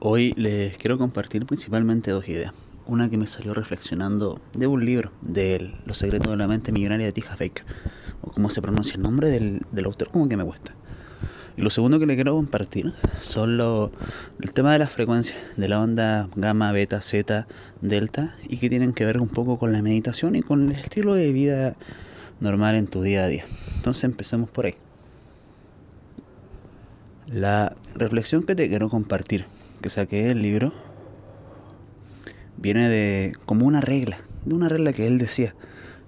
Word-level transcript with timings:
Hoy 0.00 0.32
les 0.36 0.78
quiero 0.78 0.96
compartir 0.96 1.44
principalmente 1.44 2.12
dos 2.12 2.28
ideas. 2.28 2.52
Una 2.86 3.10
que 3.10 3.18
me 3.18 3.26
salió 3.26 3.52
reflexionando 3.52 4.40
de 4.56 4.68
un 4.68 4.84
libro 4.84 5.10
de 5.22 5.74
Los 5.86 5.98
secretos 5.98 6.30
de 6.30 6.36
la 6.36 6.46
mente 6.46 6.70
millonaria 6.70 7.06
de 7.06 7.10
Tija 7.10 7.32
Baker, 7.32 7.64
o 8.20 8.30
cómo 8.30 8.48
se 8.48 8.62
pronuncia 8.62 8.94
el 8.94 9.02
nombre 9.02 9.28
del, 9.28 9.62
del 9.72 9.84
autor, 9.86 10.12
como 10.12 10.28
que 10.28 10.36
me 10.36 10.44
cuesta. 10.44 10.72
Y 11.56 11.62
lo 11.62 11.70
segundo 11.70 11.98
que 11.98 12.06
le 12.06 12.14
quiero 12.14 12.36
compartir 12.36 12.92
son 13.20 13.56
lo, 13.56 13.90
el 14.40 14.52
tema 14.52 14.72
de 14.72 14.78
las 14.78 14.92
frecuencias, 14.92 15.36
de 15.56 15.66
la 15.66 15.80
onda 15.80 16.28
gamma, 16.36 16.70
beta, 16.70 17.00
zeta, 17.00 17.48
delta, 17.80 18.36
y 18.48 18.58
que 18.58 18.70
tienen 18.70 18.92
que 18.92 19.04
ver 19.04 19.20
un 19.20 19.28
poco 19.28 19.58
con 19.58 19.72
la 19.72 19.82
meditación 19.82 20.36
y 20.36 20.42
con 20.42 20.70
el 20.70 20.76
estilo 20.78 21.14
de 21.14 21.32
vida 21.32 21.74
normal 22.38 22.76
en 22.76 22.86
tu 22.86 23.02
día 23.02 23.24
a 23.24 23.26
día. 23.26 23.44
Entonces 23.74 24.04
empecemos 24.04 24.48
por 24.48 24.66
ahí. 24.66 24.76
La 27.26 27.74
reflexión 27.96 28.44
que 28.44 28.54
te 28.54 28.68
quiero 28.68 28.88
compartir, 28.88 29.46
que 29.80 29.90
saqué 29.90 30.24
del 30.24 30.42
libro, 30.42 30.72
viene 32.56 32.88
de 32.88 33.34
como 33.46 33.66
una 33.66 33.80
regla, 33.80 34.18
de 34.44 34.54
una 34.54 34.68
regla 34.68 34.92
que 34.92 35.06
él 35.06 35.18
decía, 35.18 35.54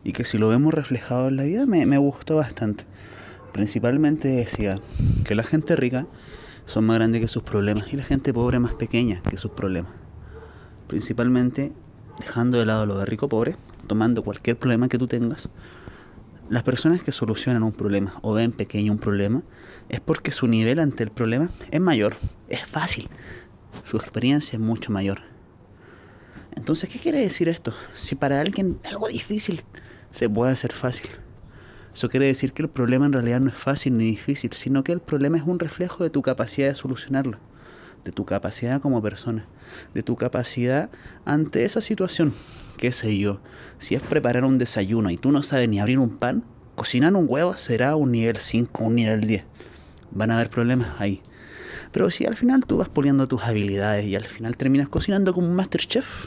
y 0.05 0.12
que 0.12 0.24
si 0.24 0.38
lo 0.38 0.48
vemos 0.48 0.74
reflejado 0.74 1.28
en 1.28 1.37
la 1.37 1.45
vida 1.45 1.66
me, 1.66 1.87
me 1.87 1.98
gustó 1.98 2.37
bastante. 2.37 2.84
Principalmente 3.52 4.28
decía 4.28 4.78
que 5.25 5.34
la 5.34 5.42
gente 5.42 5.77
rica 5.77 6.06
son 6.66 6.87
más 6.87 6.97
grandes 6.97 7.20
que 7.20 7.28
sus 7.28 7.42
problemas 7.42 7.92
y 7.92 7.97
la 7.97 8.05
gente 8.05 8.33
pobre 8.33 8.59
más 8.59 8.75
pequeña 8.75 9.23
que 9.28 9.37
sus 9.37 9.51
problemas. 9.51 9.92
Principalmente 10.87 11.73
dejando 12.19 12.59
de 12.59 12.66
lado 12.66 12.87
lo 12.87 12.98
de 12.98 13.06
rico 13.06 13.28
pobre, 13.28 13.56
tomando 13.87 14.23
cualquier 14.23 14.56
problema 14.56 14.89
que 14.89 14.98
tú 14.98 15.06
tengas. 15.06 15.48
Las 16.48 16.62
personas 16.62 17.02
que 17.02 17.12
solucionan 17.12 17.62
un 17.62 17.73
problema 17.73 18.14
o 18.23 18.33
ven 18.33 18.52
pequeño 18.52 18.92
un 18.92 18.98
problema 18.98 19.42
es 19.89 20.00
porque 20.00 20.33
su 20.33 20.47
nivel 20.47 20.80
ante 20.80 21.02
el 21.02 21.11
problema 21.11 21.48
es 21.70 21.80
mayor, 21.80 22.16
es 22.48 22.64
fácil, 22.66 23.09
su 23.84 23.97
experiencia 23.97 24.56
es 24.56 24.62
mucho 24.62 24.92
mayor. 24.92 25.23
Entonces, 26.56 26.89
¿qué 26.89 26.98
quiere 26.98 27.20
decir 27.20 27.48
esto? 27.48 27.75
Si 27.97 28.14
para 28.14 28.41
alguien 28.41 28.78
algo 28.84 29.09
difícil 29.09 29.62
se 30.11 30.28
puede 30.28 30.53
hacer 30.53 30.72
fácil. 30.72 31.11
Eso 31.95 32.09
quiere 32.09 32.27
decir 32.27 32.53
que 32.53 32.62
el 32.62 32.69
problema 32.69 33.06
en 33.06 33.12
realidad 33.12 33.41
no 33.41 33.50
es 33.50 33.56
fácil 33.56 33.97
ni 33.97 34.05
difícil, 34.05 34.53
sino 34.53 34.84
que 34.84 34.92
el 34.92 35.00
problema 35.00 35.39
es 35.39 35.45
un 35.45 35.59
reflejo 35.59 36.05
de 36.05 36.11
tu 36.11 36.22
capacidad 36.22 36.69
de 36.69 36.75
solucionarlo, 36.75 37.39
de 38.05 38.12
tu 38.12 38.25
capacidad 38.25 38.81
como 38.81 39.03
persona, 39.03 39.47
de 39.92 40.03
tu 40.03 40.17
capacidad 40.17 40.91
ante 41.25 41.65
esa 41.65 41.81
situación. 41.81 42.33
¿Qué 42.77 42.92
sé 42.92 43.19
yo? 43.19 43.41
Si 43.78 43.94
es 43.94 44.03
preparar 44.03 44.44
un 44.44 44.59
desayuno 44.59 45.11
y 45.11 45.17
tú 45.17 45.33
no 45.33 45.42
sabes 45.42 45.69
ni 45.69 45.81
abrir 45.81 45.98
un 45.98 46.17
pan, 46.17 46.44
cocinar 46.77 47.15
un 47.15 47.27
huevo 47.28 47.56
será 47.56 47.97
un 47.97 48.12
nivel 48.12 48.37
5, 48.37 48.84
un 48.84 48.94
nivel 48.94 49.27
10. 49.27 49.44
Van 50.12 50.31
a 50.31 50.37
haber 50.37 50.48
problemas 50.48 51.00
ahí. 51.00 51.22
Pero 51.92 52.10
si 52.10 52.24
al 52.24 52.36
final 52.36 52.64
tú 52.64 52.78
vas 52.78 52.88
puliendo 52.88 53.27
tus 53.27 53.42
habilidades 53.42 54.06
y 54.06 54.14
al 54.14 54.24
final 54.24 54.56
terminas 54.56 54.88
cocinando 54.88 55.33
como 55.34 55.48
un 55.48 55.56
master 55.56 55.80
chef, 55.80 56.27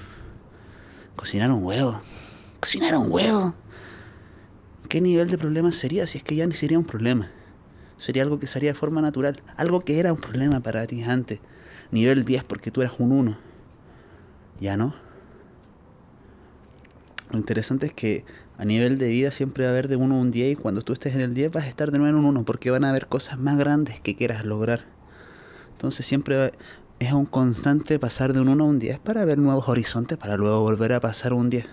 cocinar 1.16 1.52
un 1.52 1.64
huevo, 1.64 2.02
cocinar 2.59 2.97
un 2.97 3.11
huevo 3.11 3.55
¿Qué 4.94 5.02
nivel 5.02 5.28
de 5.28 5.39
problema 5.39 5.72
sería 5.72 6.05
si 6.05 6.20
es 6.20 6.23
que 6.23 6.36
ya 6.36 6.45
ni 6.45 6.53
sería 6.53 6.78
un 6.78 6.86
problema? 6.86 7.31
Sería 7.97 8.22
algo 8.22 8.38
que 8.38 8.45
sería 8.45 8.73
de 8.73 8.78
forma 8.78 9.02
natural, 9.02 9.42
algo 9.58 9.80
que 9.80 10.00
era 10.00 10.14
un 10.14 10.20
problema 10.20 10.59
para 10.59 10.86
ti 10.86 11.02
antes. 11.02 11.39
Nivel 11.89 12.25
10 12.25 12.44
porque 12.44 12.70
tú 12.70 12.83
eras 12.83 13.00
un 13.00 13.11
1. 13.11 13.36
Ya 14.59 14.77
no. 14.77 14.94
Lo 17.31 17.39
interesante 17.39 17.88
es 17.88 17.94
que 17.94 18.23
a 18.59 18.66
nivel 18.66 19.00
de 19.00 19.09
vida 19.09 19.31
siempre 19.31 19.64
va 19.64 19.72
a 19.72 19.73
haber 19.73 19.88
de 19.88 19.95
1 19.95 20.14
a 20.14 20.20
un 20.20 20.30
10 20.30 20.52
y 20.52 20.55
cuando 20.55 20.83
tú 20.83 20.94
estés 20.94 21.16
en 21.16 21.22
el 21.22 21.33
10 21.33 21.53
vas 21.53 21.64
a 21.64 21.70
estar 21.70 21.89
de 21.89 21.98
nuevo 21.98 22.16
en 22.16 22.23
un 22.23 22.30
1 22.30 22.45
porque 22.45 22.70
van 22.70 22.83
a 22.83 22.92
haber 22.92 23.08
cosas 23.08 23.39
más 23.39 23.58
grandes 23.58 24.00
que 24.00 24.16
quieras 24.16 24.45
lograr. 24.45 24.92
Entonces 25.84 26.06
siempre 26.06 26.53
es 27.00 27.12
un 27.12 27.26
constante 27.26 28.00
pasar 28.00 28.31
de 28.31 28.39
un 28.39 28.48
1 28.48 28.64
a 28.64 28.67
un 28.67 28.80
10 28.80 29.00
para 29.00 29.26
ver 29.26 29.38
nuevos 29.38 29.67
horizontes 29.67 30.17
para 30.17 30.38
luego 30.38 30.62
volver 30.62 30.94
a 30.94 31.02
pasar 31.02 31.33
un 31.33 31.49
10. 31.49 31.66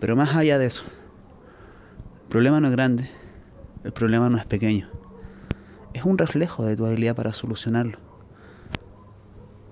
Pero 0.00 0.16
más 0.16 0.36
allá 0.36 0.58
de 0.58 0.66
eso, 0.66 0.82
el 2.24 2.28
problema 2.28 2.60
no 2.60 2.66
es 2.66 2.72
grande, 2.72 3.08
el 3.84 3.92
problema 3.92 4.28
no 4.28 4.36
es 4.36 4.44
pequeño. 4.44 4.90
Es 5.94 6.04
un 6.04 6.18
reflejo 6.18 6.62
de 6.66 6.76
tu 6.76 6.84
habilidad 6.84 7.16
para 7.16 7.32
solucionarlo. 7.32 7.96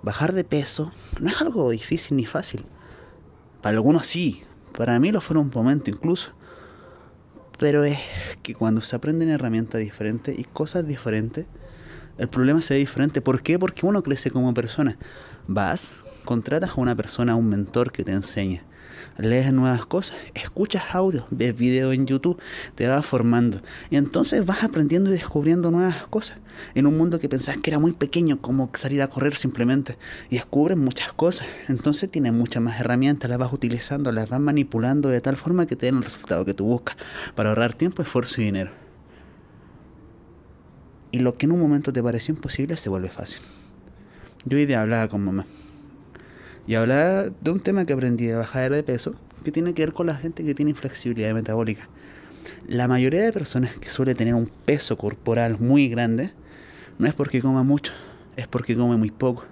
Bajar 0.02 0.32
de 0.32 0.44
peso 0.44 0.90
no 1.20 1.28
es 1.28 1.38
algo 1.42 1.68
difícil 1.68 2.16
ni 2.16 2.24
fácil. 2.24 2.64
Para 3.60 3.76
algunos 3.76 4.06
sí, 4.06 4.42
para 4.74 4.98
mí 4.98 5.12
lo 5.12 5.20
fue 5.20 5.36
un 5.36 5.50
momento 5.54 5.90
incluso. 5.90 6.30
Pero 7.58 7.84
es 7.84 7.98
que 8.42 8.54
cuando 8.54 8.80
se 8.80 8.96
aprenden 8.96 9.28
herramientas 9.28 9.82
diferentes 9.82 10.38
y 10.38 10.44
cosas 10.44 10.86
diferentes, 10.86 11.44
el 12.18 12.28
problema 12.28 12.60
se 12.60 12.74
ve 12.74 12.80
diferente. 12.80 13.20
¿Por 13.20 13.42
qué? 13.42 13.58
Porque 13.58 13.86
uno 13.86 14.02
crece 14.02 14.30
como 14.30 14.52
persona. 14.54 14.98
Vas, 15.46 15.92
contratas 16.24 16.70
a 16.70 16.80
una 16.80 16.94
persona, 16.94 17.32
a 17.32 17.36
un 17.36 17.48
mentor 17.48 17.92
que 17.92 18.04
te 18.04 18.12
enseña 18.12 18.64
lees 19.18 19.52
nuevas 19.52 19.84
cosas, 19.84 20.16
escuchas 20.34 20.82
audio, 20.92 21.26
ves 21.30 21.56
videos 21.56 21.94
en 21.94 22.06
YouTube, 22.06 22.38
te 22.74 22.86
vas 22.86 23.04
formando. 23.04 23.60
Y 23.90 23.96
entonces 23.96 24.44
vas 24.46 24.62
aprendiendo 24.62 25.10
y 25.10 25.14
descubriendo 25.14 25.70
nuevas 25.70 26.06
cosas. 26.08 26.38
En 26.74 26.86
un 26.86 26.96
mundo 26.96 27.18
que 27.18 27.28
pensás 27.28 27.58
que 27.58 27.70
era 27.70 27.78
muy 27.78 27.92
pequeño, 27.92 28.40
como 28.40 28.70
salir 28.74 29.02
a 29.02 29.08
correr 29.08 29.36
simplemente. 29.36 29.98
Y 30.30 30.36
descubres 30.36 30.76
muchas 30.76 31.12
cosas. 31.12 31.46
Entonces 31.68 32.10
tienes 32.10 32.32
muchas 32.32 32.62
más 32.62 32.80
herramientas, 32.80 33.28
las 33.28 33.38
vas 33.38 33.52
utilizando, 33.52 34.12
las 34.12 34.28
vas 34.28 34.40
manipulando 34.40 35.08
de 35.08 35.20
tal 35.20 35.36
forma 35.36 35.66
que 35.66 35.76
te 35.76 35.86
den 35.86 35.96
el 35.96 36.04
resultado 36.04 36.44
que 36.44 36.54
tú 36.54 36.64
buscas. 36.64 36.96
Para 37.34 37.50
ahorrar 37.50 37.74
tiempo, 37.74 38.02
esfuerzo 38.02 38.40
y 38.40 38.44
dinero. 38.44 38.87
Y 41.10 41.20
lo 41.20 41.36
que 41.36 41.46
en 41.46 41.52
un 41.52 41.60
momento 41.60 41.92
te 41.92 42.02
pareció 42.02 42.34
imposible 42.34 42.76
se 42.76 42.88
vuelve 42.88 43.08
fácil. 43.08 43.40
Yo 44.44 44.58
hoy 44.58 44.66
día 44.66 44.82
hablaba 44.82 45.08
con 45.08 45.24
mamá 45.24 45.46
y 46.66 46.74
hablaba 46.74 47.24
de 47.24 47.50
un 47.50 47.60
tema 47.60 47.84
que 47.84 47.94
aprendí 47.94 48.26
de 48.26 48.36
bajar 48.36 48.70
de 48.70 48.82
peso, 48.82 49.14
que 49.42 49.50
tiene 49.50 49.72
que 49.72 49.82
ver 49.82 49.94
con 49.94 50.06
la 50.06 50.14
gente 50.14 50.44
que 50.44 50.54
tiene 50.54 50.70
inflexibilidad 50.70 51.32
metabólica. 51.32 51.88
La 52.66 52.88
mayoría 52.88 53.22
de 53.22 53.32
personas 53.32 53.76
que 53.76 53.88
suele 53.88 54.14
tener 54.14 54.34
un 54.34 54.50
peso 54.66 54.98
corporal 54.98 55.58
muy 55.58 55.88
grande, 55.88 56.32
no 56.98 57.06
es 57.06 57.14
porque 57.14 57.40
coma 57.40 57.62
mucho, 57.62 57.92
es 58.36 58.46
porque 58.46 58.76
come 58.76 58.96
muy 58.96 59.10
poco 59.10 59.44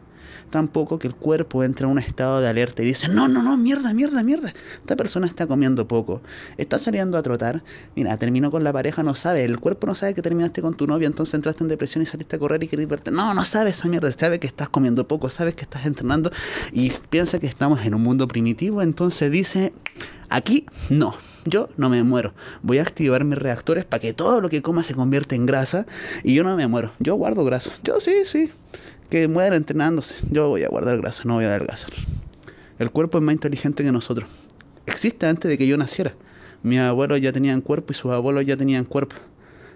tampoco 0.51 0.99
que 0.99 1.09
el 1.09 1.15
cuerpo 1.15 1.65
entre 1.65 1.87
en 1.87 1.93
un 1.93 1.99
estado 1.99 2.41
de 2.41 2.49
alerta 2.49 2.83
y 2.83 2.87
dice, 2.87 3.09
no, 3.09 3.29
no, 3.29 3.43
no, 3.43 3.57
mierda, 3.57 3.93
mierda, 3.93 4.23
mierda. 4.23 4.53
Esta 4.81 4.97
persona 4.97 5.27
está 5.27 5.47
comiendo 5.47 5.87
poco, 5.89 6.23
está 6.57 6.79
saliendo 6.79 7.19
a 7.19 7.23
trotar, 7.23 7.63
mira, 7.95 8.17
terminó 8.17 8.51
con 8.51 8.65
la 8.65 8.73
pareja, 8.73 9.03
no 9.03 9.15
sabe, 9.15 9.45
el 9.45 9.59
cuerpo 9.59 9.87
no 9.87 9.95
sabe 9.95 10.15
que 10.15 10.23
terminaste 10.23 10.63
con 10.63 10.75
tu 10.75 10.87
novia, 10.87 11.07
entonces 11.07 11.35
entraste 11.35 11.65
en 11.65 11.69
depresión 11.69 12.03
y 12.03 12.07
saliste 12.07 12.37
a 12.37 12.39
correr 12.39 12.63
y 12.63 12.69
querés 12.69 12.89
verte. 12.89 13.11
No, 13.11 13.35
no 13.35 13.45
sabe 13.45 13.71
esa 13.71 13.89
mierda, 13.89 14.11
sabe 14.13 14.39
que 14.41 14.47
estás 14.47 14.69
comiendo 14.69 15.07
poco, 15.07 15.31
sabes 15.31 15.55
que 15.55 15.63
estás 15.63 15.87
entrenando 15.87 16.31
y 16.73 16.91
piensa 17.11 17.39
que 17.39 17.47
estamos 17.47 17.85
en 17.85 17.95
un 17.95 18.03
mundo 18.03 18.29
primitivo, 18.29 18.83
entonces 18.83 19.31
dice, 19.31 19.73
aquí 20.29 20.67
no. 20.91 21.15
Yo 21.49 21.69
no 21.77 21.89
me 21.89 22.03
muero. 22.03 22.35
Voy 22.63 22.79
a 22.79 22.83
activar 22.83 23.23
mis 23.23 23.39
reactores 23.39 23.85
para 23.85 24.01
que 24.01 24.13
todo 24.13 24.41
lo 24.41 24.49
que 24.49 24.63
coma 24.63 24.83
se 24.83 24.95
convierta 24.95 25.37
en 25.37 25.47
grasa 25.47 25.87
y 26.25 26.35
yo 26.35 26.43
no 26.43 26.57
me 26.57 26.67
muero. 26.67 26.91
Yo 26.99 27.15
guardo 27.15 27.45
grasa. 27.45 27.71
Yo 27.85 28.01
sí, 28.01 28.25
sí 28.27 28.51
que 29.09 29.29
muera 29.29 29.57
entrenándose. 29.57 30.15
Yo 30.31 30.49
voy 30.49 30.65
a 30.65 30.69
guardar 30.69 30.99
grasa, 30.99 31.23
no 31.25 31.35
voy 31.35 31.45
a 31.45 31.49
adelgazar. 31.49 31.91
El 32.79 32.91
cuerpo 32.91 33.19
es 33.19 33.25
más 33.25 33.35
inteligente 33.35 33.85
que 33.85 33.93
nosotros. 33.93 34.29
Existe 34.87 35.27
antes 35.27 35.51
de 35.51 35.59
que 35.59 35.67
yo 35.67 35.77
naciera. 35.77 36.15
Mis 36.63 36.79
abuelos 36.79 37.21
ya 37.21 37.33
tenían 37.33 37.61
cuerpo 37.61 37.93
y 37.93 37.97
sus 37.97 38.13
abuelos 38.13 38.45
ya 38.45 38.57
tenían 38.57 38.85
cuerpo. 38.85 39.17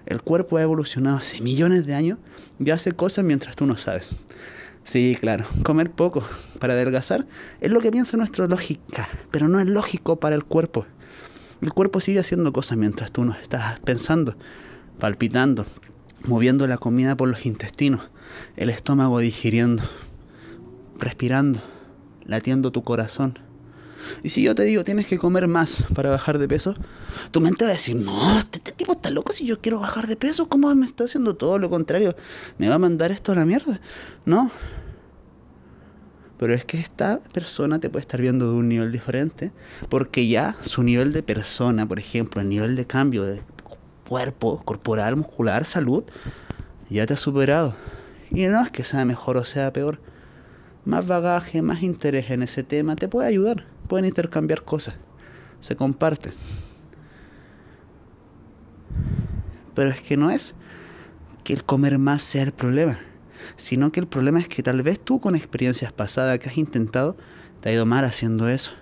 El 0.07 0.23
cuerpo 0.23 0.57
ha 0.57 0.63
evolucionado 0.63 1.19
hace 1.19 1.41
millones 1.41 1.87
de 1.87 1.95
años 1.95 2.19
y 2.59 2.71
hace 2.71 2.93
cosas 2.93 3.25
mientras 3.25 3.55
tú 3.57 3.67
no 3.67 3.77
sabes. 3.77 4.17
Sí, 4.83 5.17
claro, 5.21 5.45
comer 5.63 5.91
poco 5.91 6.25
para 6.59 6.73
adelgazar 6.73 7.27
es 7.61 7.71
lo 7.71 7.81
que 7.81 7.93
piensa 7.93 8.17
nuestra 8.17 8.47
lógica, 8.47 9.09
pero 9.31 9.47
no 9.47 9.61
es 9.61 9.67
lógico 9.67 10.19
para 10.19 10.35
el 10.35 10.45
cuerpo. 10.45 10.87
El 11.61 11.73
cuerpo 11.73 12.01
sigue 12.01 12.19
haciendo 12.19 12.53
cosas 12.53 12.79
mientras 12.79 13.13
tú 13.13 13.25
no 13.25 13.35
estás 13.35 13.79
pensando, 13.81 14.37
palpitando, 14.99 15.67
moviendo 16.25 16.67
la 16.67 16.79
comida 16.79 17.17
por 17.17 17.29
los 17.29 17.47
intestinos, 17.47 18.03
el 18.57 18.71
estómago 18.71 19.19
digiriendo, 19.19 19.83
respirando, 20.99 21.61
latiendo 22.27 22.71
tu 22.71 22.83
corazón. 22.83 23.39
Y 24.23 24.31
si 24.31 24.43
yo 24.43 24.55
te 24.55 24.63
digo 24.65 24.85
tienes 24.85 25.07
que 25.07 25.19
comer 25.19 25.47
más 25.47 25.85
para 25.95 26.11
bajar 26.11 26.39
de 26.39 26.49
peso, 26.49 26.75
tu 27.31 27.41
mente 27.41 27.65
va 27.65 27.71
a 27.71 27.75
decir, 27.75 27.97
no, 27.97 28.39
este, 28.39 28.59
este, 28.59 28.73
tipo 28.73 28.93
está 28.93 29.11
loco 29.11 29.33
si 29.33 29.45
yo 29.45 29.61
quiero 29.61 29.81
bajar 29.81 30.07
de 30.07 30.17
peso, 30.17 30.49
¿cómo 30.49 30.75
me 30.75 30.87
está 30.87 31.05
haciendo 31.05 31.37
todo 31.37 31.59
lo 31.59 31.71
contrario? 31.71 32.17
¿Me 32.59 32.69
va 32.69 32.77
a 32.77 32.79
mandar 32.79 33.11
esto 33.13 33.33
a 33.33 33.35
la 33.35 33.45
mierda? 33.45 33.81
No. 34.25 34.51
Pero 36.39 36.55
es 36.55 36.65
que 36.65 36.79
esta 36.79 37.21
persona 37.35 37.81
te 37.81 37.91
puede 37.91 38.01
estar 38.01 38.21
viendo 38.21 38.51
de 38.51 38.57
un 38.57 38.69
nivel 38.69 38.91
diferente, 38.91 39.53
porque 39.91 40.27
ya 40.27 40.57
su 40.63 40.83
nivel 40.83 41.13
de 41.13 41.23
persona, 41.23 41.87
por 41.87 41.99
ejemplo, 41.99 42.41
el 42.41 42.49
nivel 42.49 42.77
de 42.77 42.87
cambio 42.87 43.25
de 43.25 43.43
cuerpo, 44.11 44.61
corporal, 44.65 45.15
muscular, 45.15 45.65
salud, 45.65 46.03
ya 46.89 47.07
te 47.07 47.15
ha 47.15 47.17
superado. 47.17 47.77
Y 48.33 48.45
no 48.47 48.61
es 48.61 48.69
que 48.69 48.83
sea 48.83 49.05
mejor 49.05 49.37
o 49.37 49.45
sea 49.45 49.73
peor. 49.73 50.01
Más 50.85 51.07
bagaje, 51.07 51.63
más 51.63 51.85
interés 51.85 52.29
en 52.31 52.43
ese 52.43 52.65
tema 52.65 52.97
te 52.97 53.07
puede 53.07 53.29
ayudar. 53.29 53.67
Pueden 53.87 54.07
intercambiar 54.07 54.65
cosas. 54.65 54.97
Se 55.61 55.77
comparte. 55.77 56.33
Pero 59.77 59.91
es 59.91 60.01
que 60.01 60.17
no 60.17 60.33
es 60.33 60.57
que 61.45 61.53
el 61.53 61.63
comer 61.63 61.97
más 61.99 62.25
sea 62.25 62.43
el 62.43 62.53
problema. 62.53 62.99
sino 63.57 63.93
que 63.93 64.01
el 64.01 64.09
problema 64.09 64.41
es 64.41 64.49
que 64.49 64.65
tal 64.65 64.83
vez 64.83 64.99
tú 64.99 65.21
con 65.21 65.37
experiencias 65.37 65.93
pasadas 65.93 66.41
que 66.41 66.49
has 66.49 66.59
intentado, 66.59 67.17
te 67.61 67.69
ha 67.69 67.73
ido 67.73 67.87
mal 67.87 68.05
haciendo 68.05 68.49
eso. 68.49 68.73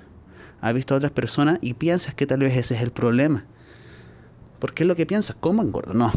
Has 0.63 0.73
visto 0.73 0.95
a 0.95 0.97
otras 0.97 1.13
personas 1.13 1.59
y 1.61 1.75
piensas 1.75 2.15
que 2.15 2.27
tal 2.27 2.39
vez 2.39 2.57
ese 2.57 2.77
es 2.77 2.83
el 2.83 2.93
problema. 2.93 3.45
¿Por 4.59 4.75
qué 4.75 4.83
es 4.85 4.89
lo 4.89 4.97
que 4.97 5.07
piensas? 5.07 5.37
¿Cómo 5.39 5.63
engordo? 5.63 5.95
No. 5.95 6.11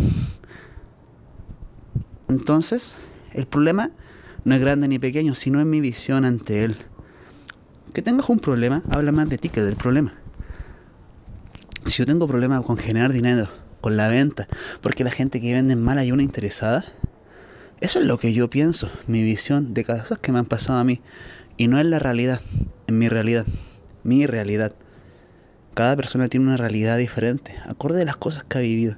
Entonces, 2.28 2.96
el 3.34 3.46
problema 3.46 3.92
no 4.44 4.56
es 4.56 4.62
grande 4.62 4.88
ni 4.88 5.00
pequeño, 5.00 5.36
sino 5.36 5.60
en 5.60 5.70
mi 5.70 5.82
visión 5.82 6.26
ante 6.26 6.64
él. 6.64 6.78
Que 7.94 8.02
tengas 8.02 8.30
un 8.30 8.40
problema 8.40 8.84
habla 8.90 9.12
más 9.12 9.30
de 9.30 9.38
ti 9.38 9.50
que 9.50 9.62
del 9.62 9.76
problema. 9.76 10.14
Si 11.86 11.98
yo 11.98 12.06
tengo 12.06 12.28
problemas 12.28 12.62
con 12.62 12.78
generar 12.78 13.12
dinero, 13.12 13.50
con 13.82 13.98
la 13.98 14.08
venta, 14.08 14.48
porque 14.82 15.04
la 15.04 15.12
gente 15.12 15.42
que 15.42 15.54
vende 15.54 15.76
mal 15.76 15.98
hay 15.98 16.12
una 16.12 16.24
interesada, 16.24 16.86
eso 17.82 18.00
es 18.00 18.06
lo 18.06 18.18
que 18.18 18.34
yo 18.34 18.50
pienso, 18.50 18.90
mi 19.08 19.24
visión 19.24 19.74
de 19.74 19.84
cosas 19.84 20.20
que 20.20 20.32
me 20.32 20.40
han 20.40 20.46
pasado 20.46 20.80
a 20.80 20.84
mí. 20.84 21.02
Y 21.58 21.68
no 21.68 21.80
es 21.80 21.86
la 21.86 22.00
realidad, 22.00 22.40
en 22.88 22.98
mi 22.98 23.10
realidad, 23.10 23.46
mi 24.04 24.26
realidad. 24.26 24.74
Cada 25.74 25.96
persona 25.96 26.28
tiene 26.28 26.48
una 26.48 26.58
realidad 26.58 26.98
diferente, 26.98 27.56
acorde 27.68 28.02
a 28.02 28.06
las 28.06 28.18
cosas 28.18 28.44
que 28.44 28.58
ha 28.58 28.62
vivido. 28.62 28.98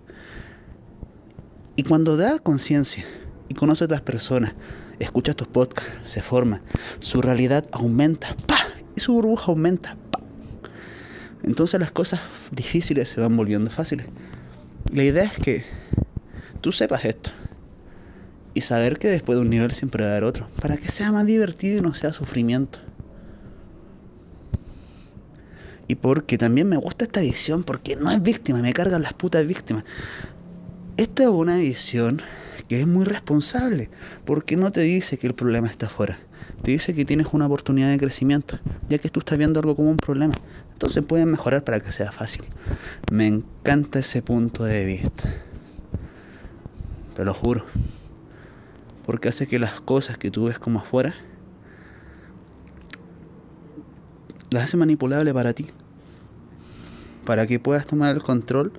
Y 1.75 1.83
cuando 1.83 2.17
da 2.17 2.39
conciencia 2.39 3.05
y 3.47 3.53
conoce 3.53 3.83
a 3.83 3.85
otras 3.85 4.01
personas, 4.01 4.53
escucha 4.99 5.31
estos 5.31 5.47
podcasts, 5.47 5.91
se 6.03 6.21
forma, 6.21 6.61
su 6.99 7.21
realidad 7.21 7.65
aumenta, 7.71 8.35
¡pa! 8.47 8.57
Y 8.95 9.01
su 9.01 9.13
burbuja 9.13 9.51
aumenta, 9.51 9.97
¡pa! 10.11 10.19
Entonces 11.43 11.79
las 11.79 11.91
cosas 11.91 12.21
difíciles 12.51 13.09
se 13.09 13.21
van 13.21 13.35
volviendo 13.35 13.69
fáciles. 13.69 14.07
La 14.91 15.03
idea 15.03 15.23
es 15.23 15.39
que 15.39 15.63
tú 16.61 16.71
sepas 16.71 17.05
esto 17.05 17.31
y 18.53 18.61
saber 18.61 18.97
que 18.97 19.09
después 19.09 19.37
de 19.37 19.41
un 19.41 19.49
nivel 19.49 19.71
siempre 19.71 20.03
va 20.03 20.09
a 20.09 20.13
haber 20.13 20.23
otro, 20.23 20.47
para 20.61 20.77
que 20.77 20.89
sea 20.89 21.11
más 21.11 21.25
divertido 21.25 21.79
y 21.79 21.81
no 21.81 21.93
sea 21.93 22.13
sufrimiento. 22.13 22.79
Y 25.87 25.95
porque 25.95 26.37
también 26.37 26.69
me 26.69 26.77
gusta 26.77 27.05
esta 27.05 27.21
visión, 27.21 27.63
porque 27.63 27.95
no 27.95 28.11
es 28.11 28.21
víctima, 28.21 28.61
me 28.61 28.73
cargan 28.73 29.01
las 29.01 29.13
putas 29.13 29.45
víctimas. 29.45 29.83
Esta 30.97 31.23
es 31.23 31.29
una 31.29 31.57
visión 31.57 32.21
que 32.67 32.79
es 32.79 32.87
muy 32.87 33.05
responsable, 33.05 33.89
porque 34.25 34.55
no 34.55 34.71
te 34.71 34.81
dice 34.81 35.17
que 35.17 35.27
el 35.27 35.33
problema 35.33 35.67
está 35.67 35.87
afuera, 35.87 36.17
te 36.61 36.71
dice 36.71 36.93
que 36.93 37.03
tienes 37.03 37.27
una 37.31 37.47
oportunidad 37.47 37.89
de 37.89 37.97
crecimiento, 37.97 38.59
ya 38.87 38.97
que 38.97 39.09
tú 39.09 39.19
estás 39.19 39.37
viendo 39.37 39.59
algo 39.59 39.75
como 39.75 39.89
un 39.89 39.97
problema. 39.97 40.35
Entonces 40.71 41.03
pueden 41.03 41.29
mejorar 41.31 41.63
para 41.63 41.79
que 41.79 41.91
sea 41.91 42.11
fácil. 42.11 42.43
Me 43.11 43.27
encanta 43.27 43.99
ese 43.99 44.21
punto 44.21 44.63
de 44.63 44.85
vista. 44.85 45.29
Te 47.15 47.23
lo 47.23 47.33
juro. 47.33 47.65
Porque 49.05 49.29
hace 49.29 49.47
que 49.47 49.59
las 49.59 49.81
cosas 49.81 50.17
que 50.17 50.31
tú 50.31 50.45
ves 50.45 50.59
como 50.59 50.79
afuera 50.79 51.13
las 54.53 54.63
hace 54.63 54.77
manipulable 54.77 55.33
para 55.33 55.53
ti. 55.53 55.67
Para 57.25 57.47
que 57.47 57.59
puedas 57.59 57.85
tomar 57.87 58.15
el 58.15 58.21
control 58.21 58.71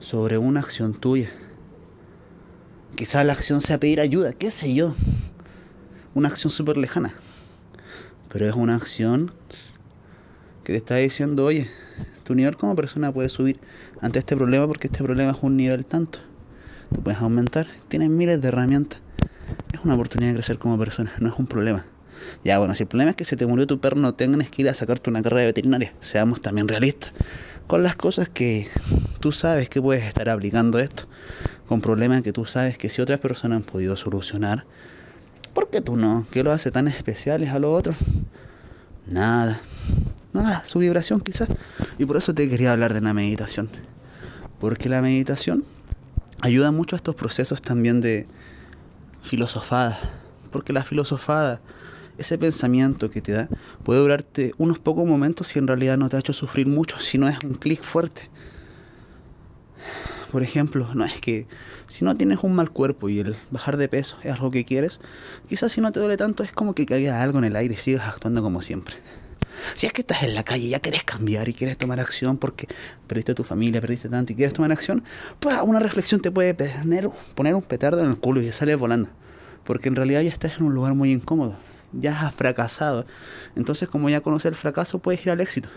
sobre 0.00 0.38
una 0.38 0.60
acción 0.60 0.94
tuya. 0.94 1.30
Quizás 2.96 3.24
la 3.24 3.32
acción 3.32 3.60
sea 3.60 3.78
pedir 3.78 4.00
ayuda, 4.00 4.32
qué 4.32 4.50
sé 4.50 4.74
yo. 4.74 4.94
Una 6.14 6.28
acción 6.28 6.50
súper 6.50 6.76
lejana. 6.76 7.14
Pero 8.28 8.46
es 8.48 8.54
una 8.54 8.76
acción 8.76 9.32
que 10.64 10.72
te 10.72 10.78
está 10.78 10.96
diciendo, 10.96 11.44
oye, 11.44 11.68
tu 12.24 12.34
nivel 12.34 12.56
como 12.56 12.76
persona 12.76 13.12
puede 13.12 13.28
subir 13.28 13.60
ante 14.00 14.18
este 14.18 14.36
problema 14.36 14.66
porque 14.66 14.86
este 14.86 15.02
problema 15.02 15.32
es 15.32 15.38
un 15.42 15.56
nivel 15.56 15.84
tanto. 15.84 16.20
Tú 16.94 17.02
puedes 17.02 17.20
aumentar, 17.20 17.68
tienes 17.88 18.08
miles 18.08 18.40
de 18.40 18.48
herramientas. 18.48 19.00
Es 19.72 19.80
una 19.84 19.94
oportunidad 19.94 20.30
de 20.30 20.36
crecer 20.36 20.58
como 20.58 20.78
persona, 20.78 21.12
no 21.18 21.28
es 21.28 21.38
un 21.38 21.46
problema. 21.46 21.84
Ya, 22.44 22.58
bueno, 22.58 22.74
si 22.74 22.84
el 22.84 22.88
problema 22.88 23.10
es 23.10 23.16
que 23.16 23.24
se 23.24 23.36
te 23.36 23.46
murió 23.46 23.66
tu 23.66 23.80
perro, 23.80 23.96
no 23.96 24.14
tengas 24.14 24.50
que 24.50 24.62
ir 24.62 24.68
a 24.68 24.74
sacarte 24.74 25.10
una 25.10 25.22
carrera 25.22 25.40
de 25.40 25.46
veterinaria. 25.46 25.94
Seamos 26.00 26.40
también 26.40 26.68
realistas. 26.68 27.12
Con 27.66 27.82
las 27.82 27.96
cosas 27.96 28.28
que 28.28 28.66
tú 29.20 29.32
sabes 29.32 29.68
que 29.68 29.80
puedes 29.80 30.04
estar 30.04 30.28
aplicando 30.28 30.78
esto 30.78 31.06
con 31.70 31.80
problemas 31.80 32.22
que 32.22 32.32
tú 32.32 32.46
sabes 32.46 32.76
que 32.76 32.90
si 32.90 33.00
otras 33.00 33.20
personas 33.20 33.58
han 33.58 33.62
podido 33.62 33.96
solucionar, 33.96 34.64
¿por 35.54 35.70
qué 35.70 35.80
tú 35.80 35.96
no? 35.96 36.26
¿Qué 36.32 36.42
lo 36.42 36.50
hace 36.50 36.72
tan 36.72 36.88
especiales 36.88 37.50
a 37.50 37.60
los 37.60 37.78
otros? 37.78 37.94
Nada. 39.06 39.60
Nada, 40.32 40.64
su 40.64 40.80
vibración 40.80 41.20
quizás. 41.20 41.48
Y 41.96 42.06
por 42.06 42.16
eso 42.16 42.34
te 42.34 42.48
quería 42.48 42.72
hablar 42.72 42.92
de 42.92 43.00
la 43.00 43.14
meditación. 43.14 43.68
Porque 44.58 44.88
la 44.88 45.00
meditación 45.00 45.62
ayuda 46.40 46.72
mucho 46.72 46.96
a 46.96 46.98
estos 46.98 47.14
procesos 47.14 47.62
también 47.62 48.00
de 48.00 48.26
filosofada. 49.22 49.96
Porque 50.50 50.72
la 50.72 50.82
filosofada, 50.82 51.60
ese 52.20 52.38
pensamiento 52.38 53.10
que 53.10 53.20
te 53.20 53.32
da, 53.32 53.48
puede 53.82 54.00
durarte 54.00 54.54
unos 54.58 54.78
pocos 54.78 55.06
momentos 55.06 55.54
y 55.56 55.58
en 55.58 55.66
realidad 55.66 55.98
no 55.98 56.08
te 56.08 56.16
ha 56.16 56.20
hecho 56.20 56.32
sufrir 56.32 56.66
mucho, 56.66 57.00
si 57.00 57.18
no 57.18 57.28
es 57.28 57.42
un 57.44 57.54
clic 57.54 57.82
fuerte 57.82 58.30
por 60.30 60.42
ejemplo, 60.42 60.88
no 60.94 61.04
es 61.04 61.20
que 61.20 61.46
si 61.88 62.04
no 62.04 62.16
tienes 62.16 62.38
un 62.42 62.54
mal 62.54 62.70
cuerpo 62.70 63.08
y 63.08 63.18
el 63.18 63.36
bajar 63.50 63.76
de 63.76 63.88
peso 63.88 64.16
es 64.22 64.32
algo 64.32 64.50
que 64.50 64.64
quieres, 64.64 65.00
quizás 65.48 65.72
si 65.72 65.80
no 65.80 65.90
te 65.92 65.98
duele 65.98 66.16
tanto 66.16 66.44
es 66.44 66.52
como 66.52 66.74
que 66.74 66.86
caiga 66.86 67.22
algo 67.22 67.38
en 67.38 67.44
el 67.44 67.56
aire 67.56 67.74
y 67.74 67.76
sigas 67.76 68.06
actuando 68.06 68.42
como 68.42 68.62
siempre. 68.62 68.96
Si 69.74 69.86
es 69.86 69.92
que 69.92 70.02
estás 70.02 70.22
en 70.22 70.34
la 70.34 70.44
calle 70.44 70.66
y 70.66 70.68
ya 70.70 70.78
quieres 70.78 71.02
cambiar 71.02 71.48
y 71.48 71.54
quieres 71.54 71.76
tomar 71.76 71.98
acción 71.98 72.38
porque 72.38 72.68
perdiste 73.08 73.32
a 73.32 73.34
tu 73.34 73.42
familia, 73.42 73.80
perdiste 73.80 74.08
tanto 74.08 74.32
y 74.32 74.36
quieres 74.36 74.54
tomar 74.54 74.70
acción, 74.70 75.02
pues 75.40 75.56
una 75.64 75.80
reflexión 75.80 76.20
te 76.20 76.30
puede 76.30 76.54
poner, 76.54 77.10
poner 77.34 77.54
un 77.56 77.62
petardo 77.62 78.00
en 78.00 78.10
el 78.10 78.18
culo 78.18 78.40
y 78.40 78.50
sales 78.52 78.78
volando. 78.78 79.08
Porque 79.64 79.88
en 79.88 79.96
realidad 79.96 80.22
ya 80.22 80.30
estás 80.30 80.58
en 80.58 80.64
un 80.64 80.74
lugar 80.74 80.94
muy 80.94 81.12
incómodo, 81.12 81.56
ya 81.92 82.26
has 82.26 82.34
fracasado. 82.34 83.06
Entonces 83.56 83.88
como 83.88 84.08
ya 84.08 84.20
conoces 84.20 84.46
el 84.46 84.56
fracaso, 84.56 84.98
puedes 84.98 85.24
ir 85.24 85.32
al 85.32 85.40
éxito. 85.40 85.68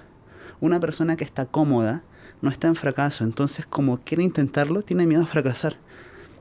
Una 0.59 0.79
persona 0.79 1.15
que 1.15 1.23
está 1.23 1.45
cómoda 1.45 2.03
no 2.41 2.49
está 2.49 2.67
en 2.67 2.75
fracaso. 2.75 3.23
Entonces, 3.23 3.65
como 3.65 3.99
quiere 4.01 4.23
intentarlo, 4.23 4.81
tiene 4.81 5.07
miedo 5.07 5.23
a 5.23 5.25
fracasar. 5.25 5.77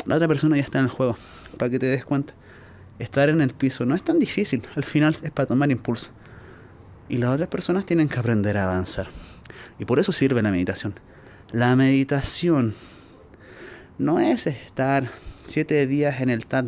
La 0.04 0.16
otra 0.16 0.28
persona 0.28 0.56
ya 0.56 0.62
está 0.62 0.80
en 0.80 0.86
el 0.86 0.90
juego, 0.90 1.16
para 1.58 1.70
que 1.70 1.78
te 1.78 1.86
des 1.86 2.04
cuenta. 2.04 2.34
Estar 2.98 3.28
en 3.28 3.40
el 3.40 3.54
piso 3.54 3.86
no 3.86 3.94
es 3.94 4.02
tan 4.02 4.18
difícil, 4.18 4.66
al 4.74 4.84
final 4.84 5.16
es 5.22 5.30
para 5.30 5.46
tomar 5.46 5.70
impulso. 5.70 6.10
Y 7.08 7.18
las 7.18 7.30
otras 7.30 7.48
personas 7.48 7.86
tienen 7.86 8.08
que 8.08 8.18
aprender 8.18 8.56
a 8.58 8.64
avanzar. 8.64 9.08
Y 9.78 9.84
por 9.84 10.00
eso 10.00 10.12
sirve 10.12 10.42
la 10.42 10.50
meditación. 10.50 10.94
La 11.52 11.76
meditación 11.76 12.74
no 13.98 14.18
es 14.18 14.48
estar 14.48 15.08
siete 15.52 15.86
días 15.86 16.22
en 16.22 16.30
el 16.30 16.46
Taj 16.46 16.64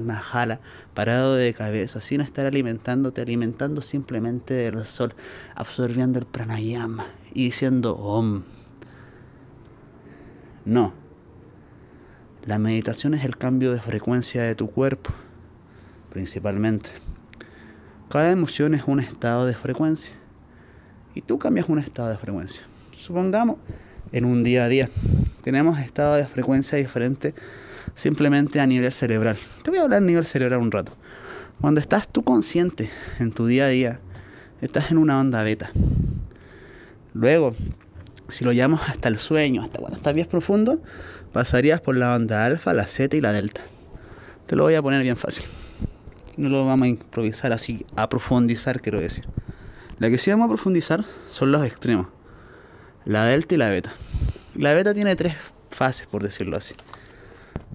parado 0.93 1.37
de 1.37 1.55
cabeza, 1.55 2.03
sin 2.03 2.20
estar 2.20 2.44
alimentándote, 2.44 3.23
alimentando 3.23 3.81
simplemente 3.81 4.53
del 4.53 4.85
sol, 4.85 5.15
absorbiendo 5.55 6.19
el 6.19 6.27
pranayama 6.27 7.06
y 7.32 7.44
diciendo 7.44 7.97
om. 7.97 8.43
No. 10.67 10.93
La 12.44 12.58
meditación 12.58 13.15
es 13.15 13.25
el 13.25 13.39
cambio 13.39 13.73
de 13.73 13.81
frecuencia 13.81 14.43
de 14.43 14.55
tu 14.55 14.70
cuerpo, 14.70 15.15
principalmente. 16.11 16.91
Cada 18.11 18.32
emoción 18.32 18.75
es 18.75 18.82
un 18.87 19.01
estado 19.01 19.47
de 19.47 19.55
frecuencia. 19.55 20.15
Y 21.15 21.23
tú 21.23 21.39
cambias 21.39 21.70
un 21.70 21.79
estado 21.79 22.11
de 22.11 22.19
frecuencia. 22.19 22.67
Supongamos, 22.99 23.56
en 24.13 24.27
un 24.27 24.44
día 24.44 24.65
a 24.65 24.69
día, 24.69 24.91
tenemos 25.43 25.79
estados 25.79 26.19
de 26.19 26.27
frecuencia 26.27 26.77
diferentes 26.77 27.32
simplemente 27.94 28.60
a 28.60 28.67
nivel 28.67 28.93
cerebral. 28.93 29.39
Te 29.63 29.70
voy 29.70 29.79
a 29.79 29.82
hablar 29.82 30.03
a 30.03 30.05
nivel 30.05 30.27
cerebral 30.27 30.60
un 30.60 30.70
rato. 30.70 30.96
Cuando 31.60 31.81
estás 31.81 32.08
tú 32.08 32.24
consciente 32.24 32.91
en 33.19 33.32
tu 33.32 33.46
día 33.46 33.67
a 33.67 33.69
día, 33.69 34.01
estás 34.60 34.91
en 34.91 34.98
una 34.98 35.19
onda 35.20 35.43
beta. 35.43 35.70
Luego, 37.13 37.55
si 38.29 38.44
lo 38.44 38.53
llevamos 38.53 38.89
hasta 38.89 39.08
el 39.08 39.19
sueño, 39.19 39.63
hasta 39.63 39.79
cuando 39.79 39.96
estás 39.96 40.15
bien 40.15 40.27
profundo, 40.27 40.81
pasarías 41.32 41.81
por 41.81 41.96
la 41.96 42.15
onda 42.15 42.44
alfa, 42.44 42.74
la 42.74 42.84
zeta 42.84 43.17
y 43.17 43.20
la 43.20 43.32
delta. 43.32 43.63
Te 44.46 44.56
lo 44.56 44.65
voy 44.65 44.74
a 44.74 44.82
poner 44.82 45.03
bien 45.03 45.17
fácil. 45.17 45.44
No 46.36 46.48
lo 46.48 46.67
vamos 46.67 46.86
a 46.86 46.89
improvisar 46.89 47.53
así, 47.53 47.86
a 47.96 48.08
profundizar, 48.08 48.81
quiero 48.81 49.01
decir. 49.01 49.27
La 49.98 50.10
que 50.10 50.19
sí 50.19 50.31
vamos 50.31 50.46
a 50.46 50.48
profundizar 50.48 51.05
son 51.31 51.53
los 51.53 51.65
extremos. 51.65 52.08
La 53.05 53.24
delta 53.24 53.55
y 53.55 53.58
la 53.58 53.70
beta. 53.70 53.93
La 54.56 54.74
beta 54.74 54.93
tiene 54.93 55.15
tres 55.15 55.36
fases, 55.70 56.06
por 56.06 56.22
decirlo 56.22 56.56
así. 56.56 56.74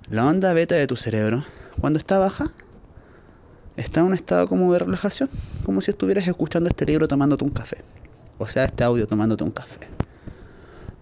La 0.09 0.25
onda 0.25 0.53
beta 0.53 0.75
de 0.75 0.87
tu 0.87 0.95
cerebro, 0.95 1.45
cuando 1.79 1.99
está 1.99 2.17
baja, 2.17 2.51
está 3.77 3.99
en 3.99 4.07
un 4.07 4.13
estado 4.13 4.47
como 4.47 4.73
de 4.73 4.79
relajación, 4.79 5.29
como 5.63 5.81
si 5.81 5.91
estuvieras 5.91 6.27
escuchando 6.27 6.67
este 6.67 6.85
libro 6.85 7.07
tomándote 7.07 7.43
un 7.43 7.51
café. 7.51 7.77
O 8.39 8.47
sea, 8.47 8.65
este 8.65 8.83
audio 8.83 9.05
tomándote 9.05 9.43
un 9.43 9.51
café 9.51 9.87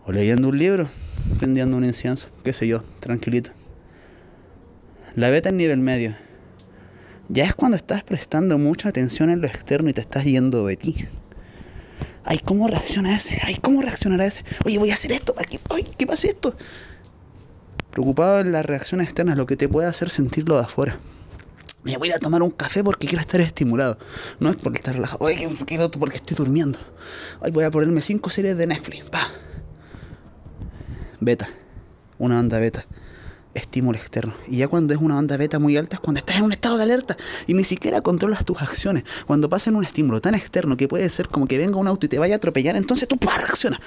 o 0.07 0.11
leyendo 0.11 0.47
un 0.47 0.57
libro, 0.57 0.89
prendiendo 1.37 1.75
un 1.75 1.83
incienso, 1.83 2.29
qué 2.43 2.53
sé 2.53 2.65
yo, 2.67 2.81
tranquilito. 3.01 3.51
La 5.15 5.29
beta 5.29 5.49
en 5.49 5.57
nivel 5.57 5.79
medio. 5.79 6.15
Ya 7.27 7.43
es 7.43 7.53
cuando 7.53 7.75
estás 7.75 8.03
prestando 8.03 8.57
mucha 8.57 8.87
atención 8.87 9.29
en 9.29 9.41
lo 9.41 9.47
externo 9.47 9.89
y 9.89 9.93
te 9.93 9.99
estás 9.99 10.23
yendo 10.23 10.65
de 10.65 10.77
ti. 10.77 10.95
Ay, 12.23 12.39
¿cómo 12.39 12.69
reacciona 12.69 13.15
ese? 13.15 13.39
Ay, 13.43 13.55
¿cómo 13.55 13.81
reaccionará 13.81 14.25
ese? 14.25 14.45
Oye, 14.65 14.77
voy 14.77 14.91
a 14.91 14.93
hacer 14.93 15.11
esto. 15.11 15.33
Ay, 15.37 15.85
¿qué 15.97 16.07
pasa 16.07 16.27
esto? 16.27 16.55
Preocupado 17.97 18.41
en 18.41 18.51
las 18.51 18.63
reacciones 18.63 19.07
externas, 19.07 19.37
lo 19.37 19.47
que 19.47 19.57
te 19.57 19.67
puede 19.67 19.87
hacer 19.87 20.11
sentirlo 20.11 20.53
de 20.53 20.61
afuera. 20.61 20.99
Me 21.81 21.97
voy 21.97 22.11
a 22.11 22.19
tomar 22.19 22.43
un 22.43 22.51
café 22.51 22.83
porque 22.83 23.07
quiero 23.07 23.21
estar 23.21 23.41
estimulado. 23.41 23.97
No 24.39 24.51
es 24.51 24.55
por 24.55 24.75
estar 24.75 24.93
relajado. 24.93 25.25
Oye, 25.25 25.49
quiero 25.65 25.89
porque 25.89 26.17
estoy 26.17 26.37
durmiendo. 26.37 26.77
Hoy 27.39 27.49
voy 27.49 27.63
a 27.63 27.71
ponerme 27.71 28.03
cinco 28.03 28.29
series 28.29 28.55
de 28.55 28.67
Netflix. 28.67 29.09
Pa. 29.09 29.31
Beta. 31.19 31.49
Una 32.19 32.39
onda 32.39 32.59
beta. 32.59 32.85
Estímulo 33.55 33.97
externo. 33.97 34.35
Y 34.47 34.57
ya 34.57 34.67
cuando 34.67 34.93
es 34.93 34.99
una 35.01 35.17
onda 35.17 35.35
beta 35.35 35.57
muy 35.57 35.75
alta 35.75 35.95
es 35.95 35.99
cuando 35.99 36.19
estás 36.19 36.35
en 36.35 36.43
un 36.43 36.51
estado 36.51 36.77
de 36.77 36.83
alerta 36.83 37.17
y 37.47 37.55
ni 37.55 37.63
siquiera 37.63 38.01
controlas 38.01 38.45
tus 38.45 38.61
acciones. 38.61 39.05
Cuando 39.25 39.49
pasa 39.49 39.71
en 39.71 39.75
un 39.75 39.83
estímulo 39.83 40.21
tan 40.21 40.35
externo 40.35 40.77
que 40.77 40.87
puede 40.87 41.09
ser 41.09 41.29
como 41.29 41.47
que 41.47 41.57
venga 41.57 41.77
un 41.77 41.87
auto 41.87 42.05
y 42.05 42.09
te 42.09 42.19
vaya 42.19 42.35
a 42.35 42.37
atropellar, 42.37 42.75
entonces 42.75 43.07
tú 43.07 43.17
reaccionas. 43.25 43.79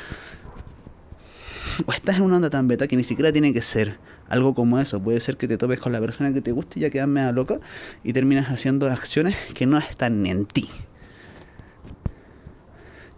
O 1.86 1.92
estás 1.92 2.16
en 2.16 2.22
una 2.22 2.36
onda 2.36 2.50
tan 2.50 2.68
beta 2.68 2.86
que 2.86 2.96
ni 2.96 3.04
siquiera 3.04 3.32
tiene 3.32 3.52
que 3.52 3.62
ser 3.62 3.98
algo 4.28 4.54
como 4.54 4.78
eso. 4.78 5.00
Puede 5.00 5.20
ser 5.20 5.36
que 5.36 5.48
te 5.48 5.56
topes 5.56 5.80
con 5.80 5.92
la 5.92 6.00
persona 6.00 6.32
que 6.32 6.40
te 6.40 6.52
guste 6.52 6.78
y 6.78 6.82
ya 6.82 6.90
quedas 6.90 7.08
media 7.08 7.32
loca 7.32 7.58
y 8.04 8.12
terminas 8.12 8.50
haciendo 8.50 8.88
acciones 8.88 9.36
que 9.54 9.66
no 9.66 9.78
están 9.78 10.26
en 10.26 10.46
ti. 10.46 10.68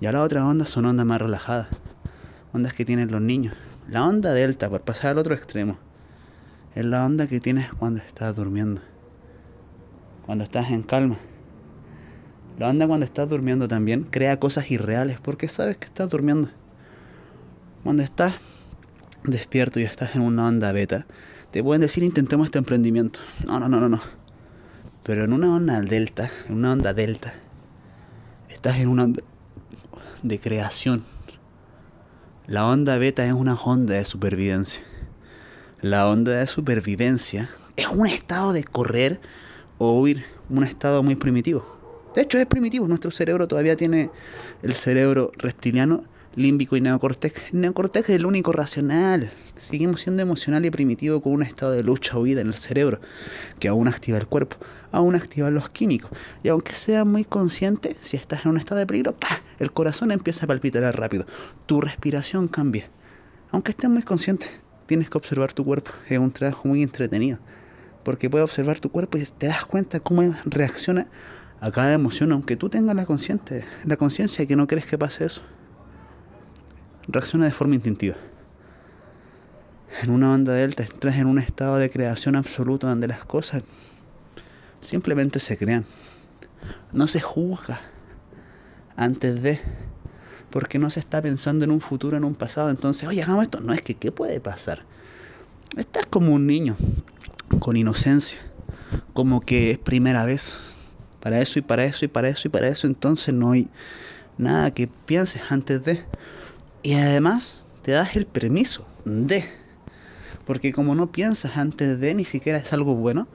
Y 0.01 0.07
ahora 0.07 0.23
otras 0.23 0.43
ondas 0.43 0.69
son 0.69 0.87
ondas 0.87 1.07
más 1.07 1.21
relajadas. 1.21 1.69
Ondas 2.53 2.75
que 2.75 2.85
tienen 2.85 3.11
los 3.11 3.21
niños. 3.21 3.55
La 3.89 4.07
onda 4.07 4.33
delta, 4.33 4.69
por 4.69 4.83
pasar 4.83 5.13
al 5.13 5.19
otro 5.19 5.35
extremo, 5.35 5.79
es 6.75 6.85
la 6.85 7.05
onda 7.05 7.27
que 7.27 7.41
tienes 7.41 7.73
cuando 7.73 8.01
estás 8.01 8.37
durmiendo. 8.37 8.81
Cuando 10.27 10.45
estás 10.45 10.71
en 10.71 10.83
calma. 10.83 11.17
La 12.59 12.69
onda 12.69 12.87
cuando 12.87 13.05
estás 13.05 13.29
durmiendo 13.29 13.69
también 13.69 14.03
crea 14.05 14.39
cosas 14.39 14.71
irreales 14.71 15.21
porque 15.21 15.49
sabes 15.49 15.77
que 15.79 15.87
estás 15.87 16.11
durmiendo. 16.11 16.51
Cuando 17.83 18.05
estás 18.05 18.35
despierto 19.25 19.81
y 19.81 19.83
estás 19.83 20.15
en 20.15 20.23
una 20.23 20.47
onda 20.47 20.71
beta, 20.71 21.07
te 21.51 21.65
pueden 21.65 21.81
decir 21.81 22.05
intentemos 22.05 22.47
este 22.47 22.59
emprendimiento. 22.59 23.19
No, 23.45 23.59
no, 23.59 23.69
no, 23.69 23.81
no, 23.81 23.89
no. 23.89 24.01
Pero 25.03 25.25
en 25.25 25.33
una 25.33 25.55
onda 25.55 25.81
delta, 25.81 26.31
en 26.49 26.55
una 26.55 26.73
onda 26.73 26.95
delta, 26.95 27.33
estás 28.49 28.79
en 28.79 28.89
una 28.89 29.05
onda 29.05 29.23
de 30.23 30.39
creación. 30.39 31.03
La 32.47 32.67
onda 32.69 32.99
beta 32.99 33.27
es 33.27 33.33
una 33.33 33.55
onda 33.55 33.95
de 33.95 34.05
supervivencia. 34.05 34.85
La 35.81 36.09
onda 36.09 36.33
de 36.33 36.47
supervivencia 36.47 37.51
es 37.77 37.89
un 37.89 38.07
estado 38.07 38.53
de 38.53 38.63
correr 38.63 39.21
o 39.79 39.99
huir, 39.99 40.25
un 40.49 40.63
estado 40.63 41.03
muy 41.03 41.17
primitivo. 41.17 41.65
De 42.15 42.23
hecho 42.23 42.39
es 42.39 42.47
primitivo, 42.47 42.87
nuestro 42.87 43.11
cerebro 43.11 43.49
todavía 43.49 43.75
tiene 43.75 44.11
el 44.63 44.75
cerebro 44.75 45.33
reptiliano 45.37 46.05
límbico 46.35 46.77
y 46.77 46.81
neocortex. 46.81 47.53
neocortex 47.53 48.09
es 48.09 48.17
el 48.17 48.27
único 48.27 48.53
racional. 48.53 49.31
Seguimos 49.57 50.01
siendo 50.01 50.23
emocional 50.23 50.65
y 50.65 50.71
primitivo 50.71 51.21
con 51.21 51.33
un 51.33 51.43
estado 51.43 51.73
de 51.73 51.83
lucha 51.83 52.19
o 52.19 52.23
vida 52.23 52.41
en 52.41 52.49
el 52.49 52.55
cerebro, 52.55 53.01
que 53.59 53.69
aún 53.69 53.87
activa 53.87 54.19
el 54.19 54.27
cuerpo, 54.27 54.57
aún 54.91 55.15
activa 55.15 55.51
los 55.51 55.69
químicos. 55.69 56.11
Y 56.43 56.49
aunque 56.49 56.75
sea 56.75 57.05
muy 57.05 57.25
consciente, 57.25 57.97
si 58.01 58.17
estás 58.17 58.45
en 58.45 58.53
un 58.53 58.57
estado 58.57 58.79
de 58.79 58.87
peligro, 58.87 59.15
el 59.59 59.73
corazón 59.73 60.11
empieza 60.11 60.47
a 60.47 60.49
palpitar 60.49 60.83
rápido. 60.99 61.27
Tu 61.67 61.81
respiración 61.81 62.49
cambia. 62.49 62.91
Aunque 63.51 63.73
estés 63.73 63.91
muy 63.91 64.03
consciente, 64.03 64.47
tienes 64.87 65.11
que 65.11 65.19
observar 65.19 65.53
tu 65.53 65.65
cuerpo. 65.65 65.93
Es 66.09 66.19
un 66.19 66.33
trabajo 66.33 66.67
muy 66.67 66.83
entretenido. 66.83 67.39
Porque 68.03 68.29
puedes 68.29 68.45
observar 68.45 68.81
tu 68.81 68.91
cuerpo 68.91 69.19
y 69.19 69.25
te 69.25 69.47
das 69.47 69.65
cuenta 69.65 70.01
cómo 70.01 70.35
reacciona 70.45 71.07
a 71.61 71.71
cada 71.71 71.93
emoción, 71.93 72.33
aunque 72.33 72.57
tú 72.57 72.69
tengas 72.69 72.97
la 72.97 73.07
conciencia, 73.07 73.65
la 73.85 73.97
de 73.97 74.47
que 74.49 74.57
no 74.57 74.67
quieres 74.67 74.87
que 74.87 74.99
pase 74.99 75.27
eso 75.27 75.43
reacciona 77.13 77.45
de 77.45 77.53
forma 77.53 77.75
instintiva. 77.75 78.17
En 80.03 80.11
una 80.11 80.33
onda 80.33 80.53
delta 80.53 80.83
entras 80.83 81.17
en 81.17 81.27
un 81.27 81.39
estado 81.39 81.77
de 81.77 81.91
creación 81.91 82.35
absoluto 82.35 82.87
donde 82.87 83.07
las 83.07 83.25
cosas 83.25 83.63
simplemente 84.81 85.39
se 85.39 85.57
crean. 85.57 85.85
No 86.93 87.07
se 87.09 87.21
juzga 87.21 87.81
antes 88.97 89.43
de, 89.43 89.61
porque 90.51 90.79
no 90.79 90.91
se 90.91 91.01
está 91.01 91.21
pensando 91.23 91.65
en 91.65 91.71
un 91.71 91.81
futuro, 91.81 92.17
en 92.17 92.25
un 92.25 92.35
pasado. 92.35 92.71
Entonces, 92.71 93.09
oye, 93.09 93.23
hagamos 93.23 93.45
esto. 93.45 93.61
No 93.61 93.73
es 93.73 93.83
que, 93.83 93.95
¿qué 93.95 94.13
puede 94.13 94.41
pasar? 94.41 94.85
Estás 95.77 96.07
como 96.07 96.33
un 96.33 96.47
niño, 96.47 96.77
con 97.59 97.77
inocencia, 97.77 98.39
como 99.13 99.41
que 99.41 99.73
es 99.73 99.79
primera 99.79 100.25
vez. 100.25 100.59
Para 101.21 101.41
eso 101.41 101.59
y 101.59 101.63
para 101.63 101.85
eso 101.85 102.05
y 102.05 102.09
para 102.09 102.29
eso 102.29 102.49
y 102.49 102.51
para 102.51 102.69
eso. 102.69 102.87
Entonces 102.87 103.33
no 103.33 103.53
hay 103.53 103.69
nada 104.39 104.73
que 104.73 104.89
pienses 104.89 105.43
antes 105.51 105.85
de. 105.85 106.05
Y 106.83 106.95
además 106.95 107.63
te 107.83 107.93
das 107.93 108.17
el 108.17 108.27
permiso 108.27 108.87
de. 109.05 109.45
Porque 110.47 110.73
como 110.73 110.95
no 110.95 111.13
piensas 111.13 111.57
antes 111.57 112.01
de, 112.01 112.15
ni 112.15 112.25
siquiera 112.25 112.59
es 112.59 112.73
algo 112.73 112.95
bueno 112.97 113.29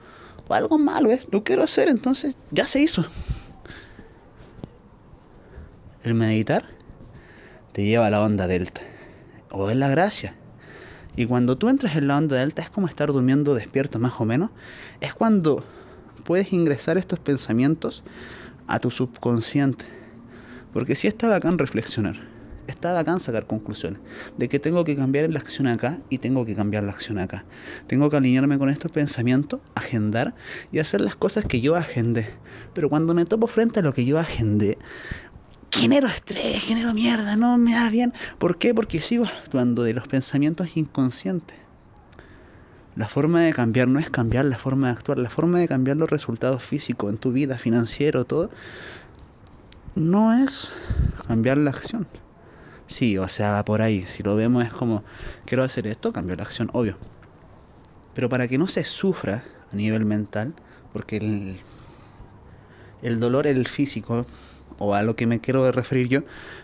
o 0.48 0.54
algo 0.54 0.78
malo, 0.78 1.12
es 1.12 1.28
lo 1.32 1.44
quiero 1.44 1.64
hacer, 1.64 1.88
entonces 1.88 2.36
ya 2.52 2.68
se 2.68 2.82
hizo. 2.82 3.06
El 6.04 6.14
meditar 6.14 6.66
te 7.72 7.86
lleva 7.86 8.08
a 8.08 8.10
la 8.10 8.22
onda 8.22 8.48
delta. 8.48 8.82
O 9.50 9.70
es 9.70 9.78
la 9.78 9.88
gracia. 9.88 10.36
Y 11.16 11.26
cuando 11.26 11.58
tú 11.58 11.70
entras 11.70 11.96
en 11.96 12.08
la 12.08 12.18
onda 12.18 12.36
delta 12.36 12.62
es 12.62 12.70
como 12.70 12.88
estar 12.88 13.12
durmiendo 13.12 13.56
despierto 13.56 13.98
más 13.98 14.20
o 14.20 14.26
menos. 14.26 14.52
Es 15.00 15.14
cuando 15.14 15.64
puedes 16.26 16.52
ingresar 16.52 16.98
estos 16.98 17.20
pensamientos 17.20 18.04
a 18.68 18.80
tu 18.80 18.92
subconsciente. 18.92 19.86
Porque 20.74 20.96
si 20.96 21.08
está 21.08 21.30
bacán 21.30 21.58
reflexionar 21.58 22.27
está 22.68 22.94
bacán 22.94 23.20
sacar 23.20 23.48
conclusiones 23.48 24.00
de 24.38 24.50
que 24.50 24.60
tengo 24.60 24.84
que 24.84 24.96
cambiar 24.96 25.30
la 25.30 25.40
acción 25.40 25.68
acá 25.68 26.00
y 26.10 26.20
tengo 26.20 26.46
que 26.46 26.56
cambiar 26.56 26.84
la 26.84 26.92
acción 26.92 27.20
acá. 27.20 27.46
Tengo 27.88 28.10
que 28.10 28.18
alinearme 28.18 28.58
con 28.58 28.70
estos 28.70 28.92
pensamientos, 28.92 29.62
agendar 29.76 30.36
y 30.72 30.80
hacer 30.80 31.02
las 31.02 31.16
cosas 31.16 31.46
que 31.46 31.62
yo 31.62 31.76
agendé. 31.76 32.30
Pero 32.74 32.90
cuando 32.90 33.14
me 33.14 33.26
topo 33.26 33.48
frente 33.48 33.80
a 33.80 33.84
lo 33.84 33.94
que 33.94 34.06
yo 34.06 34.20
agendé, 34.20 34.78
genero 35.72 36.08
estrés, 36.08 36.64
genero 36.64 36.94
mierda, 36.94 37.36
no 37.36 37.58
me 37.58 37.74
da 37.74 37.90
bien. 37.90 38.14
¿Por 38.38 38.58
qué? 38.58 38.74
Porque 38.74 39.02
sigo 39.02 39.26
actuando 39.26 39.84
de 39.84 39.94
los 39.94 40.08
pensamientos 40.08 40.78
inconscientes. 40.78 41.58
La 42.96 43.08
forma 43.08 43.42
de 43.42 43.54
cambiar 43.54 43.88
no 43.88 44.00
es 44.00 44.10
cambiar 44.10 44.46
la 44.46 44.58
forma 44.58 44.88
de 44.88 44.94
actuar, 44.94 45.20
la 45.20 45.30
forma 45.30 45.60
de 45.60 45.68
cambiar 45.68 45.98
los 45.98 46.10
resultados 46.10 46.64
físicos 46.64 47.12
en 47.12 47.20
tu 47.20 47.32
vida, 47.32 47.60
financiero, 47.60 48.26
todo, 48.26 48.50
no 49.94 50.34
es 50.34 50.72
cambiar 51.28 51.60
la 51.60 51.70
acción. 51.70 52.08
Sí, 52.88 53.18
o 53.18 53.28
sea, 53.28 53.64
por 53.66 53.82
ahí. 53.82 54.06
Si 54.06 54.24
lo 54.24 54.36
vemos 54.36 54.66
es 54.66 54.72
como, 54.72 55.04
quiero 55.46 55.64
hacer 55.64 55.88
esto, 55.88 56.14
cambio 56.14 56.36
la 56.36 56.44
acción, 56.44 56.70
obvio. 56.74 56.98
Pero 58.16 58.30
para 58.30 58.48
que 58.48 58.58
no 58.58 58.68
se 58.68 58.84
sufra 58.86 59.44
a 59.72 59.76
nivel 59.76 60.06
mental, 60.06 60.56
porque 60.94 61.18
el, 61.18 61.60
el 63.02 63.20
dolor, 63.20 63.46
el 63.46 63.68
físico, 63.68 64.26
o 64.80 64.96
a 64.96 65.04
lo 65.04 65.16
que 65.16 65.28
me 65.28 65.42
quiero 65.42 65.70
referir 65.72 66.08
yo, 66.08 66.22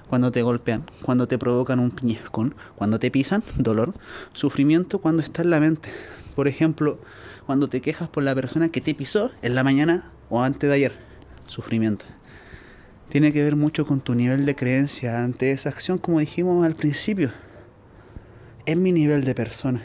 cuando 0.08 0.32
te 0.32 0.42
golpean, 0.42 0.86
cuando 1.02 1.28
te 1.28 1.38
provocan 1.38 1.80
un 1.80 1.92
piñezcón, 1.92 2.56
cuando 2.76 3.00
te 3.00 3.12
pisan, 3.12 3.44
dolor, 3.58 3.94
sufrimiento 4.32 5.00
cuando 5.00 5.22
está 5.22 5.42
en 5.42 5.50
la 5.50 5.60
mente. 5.60 5.90
Por 6.36 6.48
ejemplo, 6.48 7.00
cuando 7.46 7.68
te 7.68 7.82
quejas 7.82 8.08
por 8.08 8.24
la 8.24 8.34
persona 8.34 8.70
que 8.70 8.82
te 8.82 8.96
pisó 8.96 9.32
en 9.42 9.56
la 9.56 9.64
mañana 9.64 10.10
o 10.30 10.42
antes 10.42 10.70
de 10.70 10.76
ayer, 10.76 10.94
sufrimiento 11.48 12.06
tiene 13.14 13.32
que 13.32 13.44
ver 13.44 13.56
mucho 13.56 13.86
con 13.86 14.02
tu 14.02 14.16
nivel 14.16 14.44
de 14.44 14.56
creencia 14.56 15.24
ante 15.24 15.52
esa 15.52 15.70
acción, 15.70 16.00
como 16.00 16.20
dijimos 16.20 16.66
al 16.66 16.74
principio. 16.74 17.32
Es 18.66 18.76
mi 18.76 18.92
nivel 18.92 19.24
de 19.24 19.36
persona. 19.36 19.84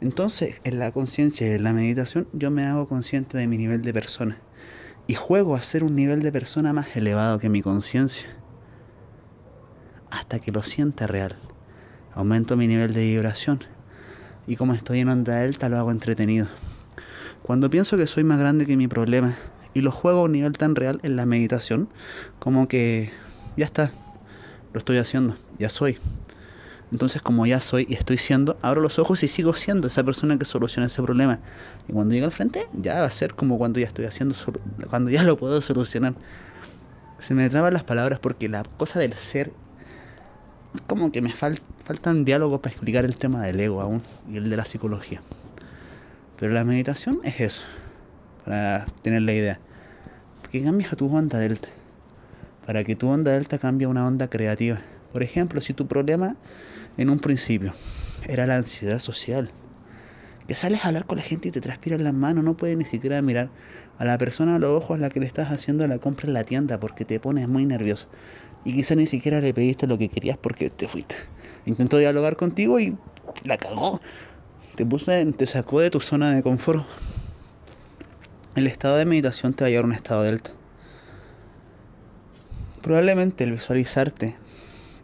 Entonces, 0.00 0.60
en 0.64 0.80
la 0.80 0.90
conciencia 0.90 1.46
y 1.46 1.52
en 1.52 1.62
la 1.62 1.72
meditación, 1.72 2.26
yo 2.32 2.50
me 2.50 2.64
hago 2.66 2.88
consciente 2.88 3.38
de 3.38 3.46
mi 3.46 3.56
nivel 3.56 3.82
de 3.82 3.92
persona. 3.92 4.38
Y 5.06 5.14
juego 5.14 5.54
a 5.54 5.62
ser 5.62 5.84
un 5.84 5.94
nivel 5.94 6.20
de 6.20 6.32
persona 6.32 6.72
más 6.72 6.96
elevado 6.96 7.38
que 7.38 7.48
mi 7.48 7.62
conciencia. 7.62 8.26
Hasta 10.10 10.40
que 10.40 10.50
lo 10.50 10.64
sienta 10.64 11.06
real. 11.06 11.38
Aumento 12.12 12.56
mi 12.56 12.66
nivel 12.66 12.92
de 12.92 13.02
vibración. 13.02 13.60
Y 14.48 14.56
como 14.56 14.74
estoy 14.74 14.98
en 14.98 15.10
onda 15.10 15.36
delta, 15.36 15.68
lo 15.68 15.76
hago 15.76 15.92
entretenido. 15.92 16.48
Cuando 17.42 17.70
pienso 17.70 17.96
que 17.96 18.08
soy 18.08 18.24
más 18.24 18.40
grande 18.40 18.66
que 18.66 18.76
mi 18.76 18.88
problema, 18.88 19.36
y 19.76 19.82
lo 19.82 19.92
juego 19.92 20.20
a 20.20 20.22
un 20.22 20.32
nivel 20.32 20.56
tan 20.56 20.74
real 20.74 21.00
en 21.02 21.16
la 21.16 21.26
meditación 21.26 21.90
como 22.38 22.66
que 22.66 23.10
ya 23.58 23.66
está, 23.66 23.90
lo 24.72 24.78
estoy 24.78 24.96
haciendo, 24.96 25.36
ya 25.58 25.68
soy. 25.68 25.98
Entonces 26.90 27.20
como 27.20 27.44
ya 27.44 27.60
soy 27.60 27.84
y 27.86 27.92
estoy 27.92 28.16
siendo, 28.16 28.56
abro 28.62 28.80
los 28.80 28.98
ojos 28.98 29.22
y 29.22 29.28
sigo 29.28 29.52
siendo 29.52 29.88
esa 29.88 30.02
persona 30.02 30.38
que 30.38 30.46
soluciona 30.46 30.86
ese 30.86 31.02
problema. 31.02 31.40
Y 31.88 31.92
cuando 31.92 32.14
llegue 32.14 32.24
al 32.24 32.32
frente, 32.32 32.66
ya 32.72 33.00
va 33.00 33.06
a 33.06 33.10
ser 33.10 33.34
como 33.34 33.58
cuando 33.58 33.78
ya 33.78 33.86
estoy 33.86 34.06
haciendo, 34.06 34.34
cuando 34.88 35.10
ya 35.10 35.22
lo 35.22 35.36
puedo 35.36 35.60
solucionar. 35.60 36.14
Se 37.18 37.34
me 37.34 37.46
traban 37.50 37.74
las 37.74 37.84
palabras 37.84 38.18
porque 38.18 38.48
la 38.48 38.62
cosa 38.78 38.98
del 38.98 39.12
ser, 39.12 39.52
como 40.86 41.12
que 41.12 41.20
me 41.20 41.34
falta 41.34 41.60
faltan 41.84 42.24
diálogos 42.24 42.60
para 42.60 42.72
explicar 42.72 43.04
el 43.04 43.16
tema 43.16 43.42
del 43.42 43.60
ego 43.60 43.82
aún 43.82 44.00
y 44.26 44.38
el 44.38 44.48
de 44.48 44.56
la 44.56 44.64
psicología. 44.64 45.20
Pero 46.38 46.54
la 46.54 46.64
meditación 46.64 47.20
es 47.24 47.40
eso, 47.40 47.62
para 48.46 48.86
tener 49.02 49.22
la 49.22 49.32
idea 49.32 49.60
que 50.52 50.62
cambies 50.62 50.92
a 50.92 50.96
tu 50.96 51.12
onda 51.12 51.38
delta. 51.40 51.68
Para 52.64 52.84
que 52.84 52.94
tu 52.94 53.08
onda 53.08 53.32
delta 53.32 53.58
cambie 53.58 53.86
a 53.86 53.88
una 53.88 54.06
onda 54.06 54.30
creativa. 54.30 54.78
Por 55.12 55.24
ejemplo, 55.24 55.60
si 55.60 55.72
tu 55.72 55.88
problema 55.88 56.36
en 56.96 57.10
un 57.10 57.18
principio 57.18 57.72
era 58.28 58.46
la 58.46 58.56
ansiedad 58.56 59.00
social, 59.00 59.50
que 60.46 60.54
sales 60.54 60.84
a 60.84 60.88
hablar 60.88 61.06
con 61.06 61.18
la 61.18 61.24
gente 61.24 61.48
y 61.48 61.50
te 61.50 61.60
transpiran 61.60 62.04
las 62.04 62.14
manos, 62.14 62.44
no 62.44 62.56
puedes 62.56 62.76
ni 62.76 62.84
siquiera 62.84 63.20
mirar 63.20 63.50
a 63.98 64.04
la 64.04 64.16
persona 64.16 64.54
a 64.54 64.58
los 64.60 64.70
ojos 64.70 64.96
a 64.96 65.00
la 65.00 65.10
que 65.10 65.18
le 65.18 65.26
estás 65.26 65.50
haciendo 65.50 65.86
la 65.88 65.98
compra 65.98 66.28
en 66.28 66.34
la 66.34 66.44
tienda 66.44 66.78
porque 66.78 67.04
te 67.04 67.18
pones 67.18 67.48
muy 67.48 67.66
nervioso. 67.66 68.06
Y 68.64 68.74
quizá 68.74 68.94
ni 68.94 69.06
siquiera 69.06 69.40
le 69.40 69.54
pediste 69.54 69.88
lo 69.88 69.98
que 69.98 70.08
querías 70.08 70.38
porque 70.38 70.70
te 70.70 70.86
fuiste. 70.86 71.16
Intentó 71.64 71.98
dialogar 71.98 72.36
contigo 72.36 72.78
y 72.78 72.96
la 73.44 73.56
cagó. 73.56 74.00
Te, 74.76 74.86
puse, 74.86 75.24
te 75.32 75.46
sacó 75.46 75.80
de 75.80 75.90
tu 75.90 76.00
zona 76.00 76.32
de 76.32 76.44
confort. 76.44 76.84
El 78.56 78.66
estado 78.66 78.96
de 78.96 79.04
meditación 79.04 79.52
te 79.52 79.64
va 79.64 79.66
a 79.66 79.70
llevar 79.70 79.84
a 79.84 79.88
un 79.88 79.92
estado 79.92 80.22
delta. 80.22 80.50
Probablemente 82.80 83.44
el 83.44 83.52
visualizarte 83.52 84.34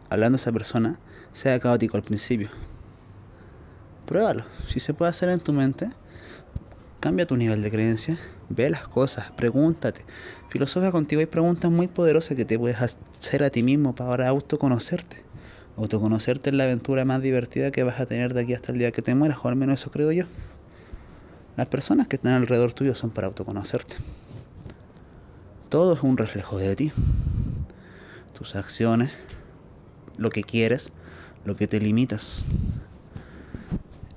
hablando 0.09 0.37
a 0.37 0.41
esa 0.41 0.53
persona 0.53 0.99
sea 1.35 1.61
caótico 1.61 1.99
al 1.99 2.03
principio. 2.03 2.49
Pruébalo. 4.07 4.45
Si 4.69 4.81
se 4.81 4.95
puede 4.95 5.11
hacer 5.11 5.29
en 5.29 5.41
tu 5.41 5.53
mente, 5.53 5.91
cambia 6.99 7.27
tu 7.27 7.37
nivel 7.37 7.61
de 7.61 7.71
creencia, 7.71 8.19
ve 8.49 8.71
las 8.71 8.89
cosas, 8.89 9.31
pregúntate. 9.33 10.07
Filosofía 10.49 10.91
contigo 10.91 11.21
hay 11.21 11.27
preguntas 11.27 11.71
muy 11.71 11.89
poderosas 11.89 12.39
que 12.39 12.47
te 12.47 12.59
puedes 12.59 12.81
hacer 12.81 13.45
a 13.45 13.51
ti 13.51 13.63
mismo 13.63 13.95
para 13.95 14.29
autoconocerte. 14.29 15.19
Autoconocerte 15.77 16.49
es 16.49 16.57
la 16.57 16.65
aventura 16.65 17.05
más 17.05 17.21
divertida 17.21 17.71
que 17.71 17.83
vas 17.83 18.01
a 18.01 18.07
tener 18.07 18.33
de 18.33 18.41
aquí 18.41 18.55
hasta 18.55 18.73
el 18.73 18.79
día 18.79 18.93
que 18.93 19.03
te 19.03 19.15
mueras, 19.15 19.37
o 19.43 19.49
al 19.49 19.57
menos 19.57 19.79
eso 19.79 19.91
creo 19.91 20.11
yo. 20.11 20.25
Las 21.57 21.69
personas 21.69 22.07
que 22.07 22.17
están 22.17 22.33
alrededor 22.33 22.73
tuyo 22.73 22.95
son 22.95 23.11
para 23.11 23.27
autoconocerte. 23.27 23.97
Todo 25.69 25.95
es 25.95 26.03
un 26.03 26.17
reflejo 26.17 26.57
de 26.57 26.75
ti. 26.77 26.93
Tus 28.33 28.57
acciones, 28.57 29.13
lo 30.17 30.31
que 30.31 30.43
quieres, 30.43 30.93
lo 31.45 31.55
que 31.57 31.67
te 31.67 31.79
limitas. 31.79 32.43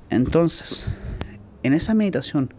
Entonces, 0.10 0.86
en 1.64 1.74
esa 1.74 1.94
meditación, 1.94 2.54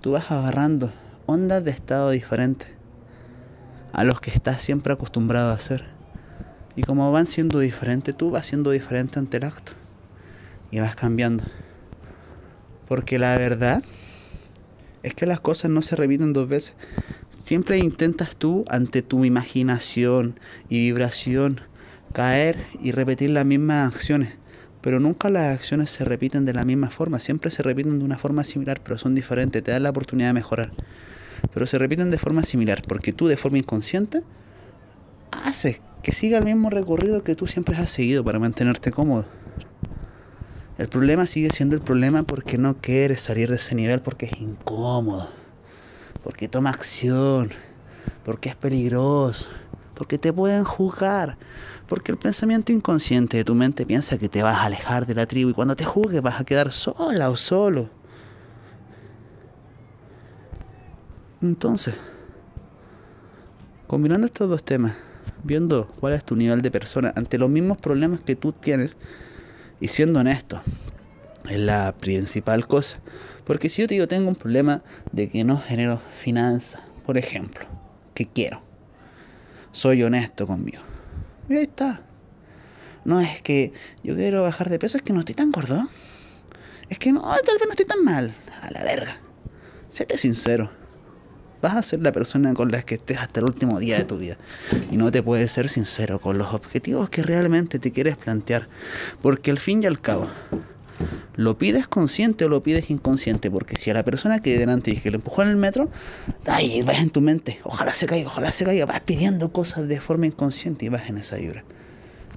tú 0.00 0.12
vas 0.12 0.30
agarrando 0.30 0.90
ondas 1.26 1.62
de 1.62 1.70
estado 1.70 2.10
diferentes 2.10 2.68
a 3.92 4.04
los 4.04 4.20
que 4.20 4.30
estás 4.30 4.62
siempre 4.62 4.94
acostumbrado 4.94 5.50
a 5.50 5.54
hacer. 5.54 5.84
Y 6.74 6.82
como 6.82 7.12
van 7.12 7.26
siendo 7.26 7.58
diferentes, 7.58 8.16
tú 8.16 8.30
vas 8.30 8.46
siendo 8.46 8.70
diferente 8.70 9.18
ante 9.18 9.36
el 9.36 9.44
acto. 9.44 9.72
Y 10.70 10.80
vas 10.80 10.94
cambiando. 10.94 11.44
Porque 12.88 13.18
la 13.18 13.36
verdad 13.36 13.84
es 15.02 15.14
que 15.14 15.26
las 15.26 15.40
cosas 15.40 15.70
no 15.70 15.82
se 15.82 15.96
repiten 15.96 16.32
dos 16.32 16.48
veces. 16.48 16.74
Siempre 17.30 17.78
intentas 17.78 18.36
tú, 18.36 18.64
ante 18.68 19.02
tu 19.02 19.24
imaginación 19.24 20.38
y 20.68 20.78
vibración, 20.78 21.60
caer 22.12 22.56
y 22.80 22.92
repetir 22.92 23.30
las 23.30 23.44
mismas 23.44 23.94
acciones. 23.94 24.38
Pero 24.80 25.00
nunca 25.00 25.30
las 25.30 25.54
acciones 25.54 25.90
se 25.90 26.04
repiten 26.04 26.44
de 26.44 26.54
la 26.54 26.64
misma 26.64 26.90
forma, 26.90 27.20
siempre 27.20 27.50
se 27.50 27.62
repiten 27.62 27.98
de 27.98 28.04
una 28.04 28.18
forma 28.18 28.44
similar, 28.44 28.80
pero 28.82 28.98
son 28.98 29.14
diferentes, 29.14 29.62
te 29.62 29.70
dan 29.70 29.84
la 29.84 29.90
oportunidad 29.90 30.28
de 30.28 30.34
mejorar. 30.34 30.72
Pero 31.54 31.66
se 31.66 31.78
repiten 31.78 32.10
de 32.10 32.18
forma 32.18 32.42
similar, 32.44 32.82
porque 32.86 33.12
tú 33.12 33.26
de 33.26 33.36
forma 33.36 33.58
inconsciente 33.58 34.22
haces 35.44 35.82
que 36.02 36.12
siga 36.12 36.38
el 36.38 36.44
mismo 36.44 36.68
recorrido 36.68 37.22
que 37.22 37.36
tú 37.36 37.46
siempre 37.46 37.76
has 37.76 37.90
seguido 37.90 38.24
para 38.24 38.38
mantenerte 38.38 38.90
cómodo. 38.90 39.26
El 40.82 40.88
problema 40.88 41.26
sigue 41.26 41.48
siendo 41.50 41.76
el 41.76 41.80
problema 41.80 42.24
porque 42.24 42.58
no 42.58 42.76
quieres 42.78 43.20
salir 43.20 43.48
de 43.48 43.54
ese 43.54 43.76
nivel 43.76 44.00
porque 44.02 44.26
es 44.26 44.40
incómodo, 44.40 45.28
porque 46.24 46.48
toma 46.48 46.70
acción, 46.70 47.50
porque 48.24 48.48
es 48.48 48.56
peligroso, 48.56 49.48
porque 49.94 50.18
te 50.18 50.32
pueden 50.32 50.64
juzgar, 50.64 51.38
porque 51.86 52.10
el 52.10 52.18
pensamiento 52.18 52.72
inconsciente 52.72 53.36
de 53.36 53.44
tu 53.44 53.54
mente 53.54 53.86
piensa 53.86 54.18
que 54.18 54.28
te 54.28 54.42
vas 54.42 54.56
a 54.56 54.64
alejar 54.64 55.06
de 55.06 55.14
la 55.14 55.26
tribu 55.26 55.50
y 55.50 55.54
cuando 55.54 55.76
te 55.76 55.84
juzgues 55.84 56.20
vas 56.20 56.40
a 56.40 56.44
quedar 56.44 56.72
sola 56.72 57.30
o 57.30 57.36
solo. 57.36 57.88
Entonces, 61.40 61.94
combinando 63.86 64.26
estos 64.26 64.48
dos 64.50 64.64
temas, 64.64 64.96
viendo 65.44 65.86
cuál 66.00 66.14
es 66.14 66.24
tu 66.24 66.34
nivel 66.34 66.60
de 66.60 66.72
persona 66.72 67.12
ante 67.14 67.38
los 67.38 67.48
mismos 67.48 67.78
problemas 67.78 68.18
que 68.18 68.34
tú 68.34 68.50
tienes 68.50 68.96
y 69.82 69.88
siendo 69.88 70.20
honesto, 70.20 70.62
es 71.50 71.58
la 71.58 71.92
principal 71.98 72.68
cosa. 72.68 73.00
Porque 73.44 73.68
si 73.68 73.82
yo 73.82 73.88
te 73.88 73.94
digo, 73.94 74.06
tengo 74.06 74.28
un 74.28 74.36
problema 74.36 74.84
de 75.10 75.28
que 75.28 75.42
no 75.42 75.58
genero 75.58 76.00
finanzas, 76.16 76.82
por 77.04 77.18
ejemplo, 77.18 77.66
que 78.14 78.26
quiero, 78.26 78.62
soy 79.72 80.04
honesto 80.04 80.46
conmigo 80.46 80.82
y 81.48 81.54
ahí 81.54 81.62
está. 81.64 82.02
No 83.04 83.20
es 83.20 83.42
que 83.42 83.72
yo 84.04 84.14
quiero 84.14 84.42
bajar 84.42 84.70
de 84.70 84.78
peso, 84.78 84.96
es 84.96 85.02
que 85.02 85.12
no 85.12 85.18
estoy 85.18 85.34
tan 85.34 85.50
gordo. 85.50 85.88
Es 86.88 87.00
que 87.00 87.10
no, 87.10 87.20
tal 87.20 87.56
vez 87.58 87.64
no 87.66 87.70
estoy 87.70 87.86
tan 87.86 88.04
mal. 88.04 88.32
A 88.62 88.70
la 88.70 88.84
verga. 88.84 89.20
Séte 89.88 90.16
sincero. 90.16 90.70
Vas 91.62 91.76
a 91.76 91.82
ser 91.82 92.00
la 92.00 92.12
persona 92.12 92.52
con 92.54 92.70
la 92.70 92.82
que 92.82 92.96
estés 92.96 93.18
hasta 93.18 93.40
el 93.40 93.46
último 93.46 93.78
día 93.78 93.96
de 93.96 94.04
tu 94.04 94.18
vida. 94.18 94.36
Y 94.90 94.96
no 94.96 95.10
te 95.10 95.22
puedes 95.22 95.52
ser 95.52 95.68
sincero 95.68 96.18
con 96.20 96.36
los 96.36 96.52
objetivos 96.52 97.08
que 97.08 97.22
realmente 97.22 97.78
te 97.78 97.92
quieres 97.92 98.16
plantear. 98.16 98.68
Porque 99.22 99.50
al 99.50 99.58
fin 99.58 99.82
y 99.82 99.86
al 99.86 100.00
cabo, 100.00 100.28
¿Lo 101.34 101.56
pides 101.56 101.88
consciente 101.88 102.44
o 102.44 102.48
lo 102.48 102.62
pides 102.62 102.90
inconsciente? 102.90 103.50
Porque 103.50 103.76
si 103.76 103.90
a 103.90 103.94
la 103.94 104.02
persona 104.02 104.40
que 104.40 104.58
delante 104.58 104.90
y 104.90 104.96
que 104.96 105.10
le 105.10 105.16
empujó 105.16 105.42
en 105.42 105.48
el 105.48 105.56
metro, 105.56 105.88
ahí 106.46 106.82
vas 106.82 106.98
en 106.98 107.10
tu 107.10 107.20
mente, 107.22 107.58
ojalá 107.64 107.94
se 107.94 108.06
caiga, 108.06 108.28
ojalá 108.28 108.52
se 108.52 108.64
caiga, 108.64 108.84
vas 108.84 109.00
pidiendo 109.00 109.50
cosas 109.50 109.88
de 109.88 110.00
forma 110.00 110.26
inconsciente 110.26 110.84
y 110.84 110.88
vas 110.90 111.08
en 111.08 111.18
esa 111.18 111.36
vibra. 111.36 111.64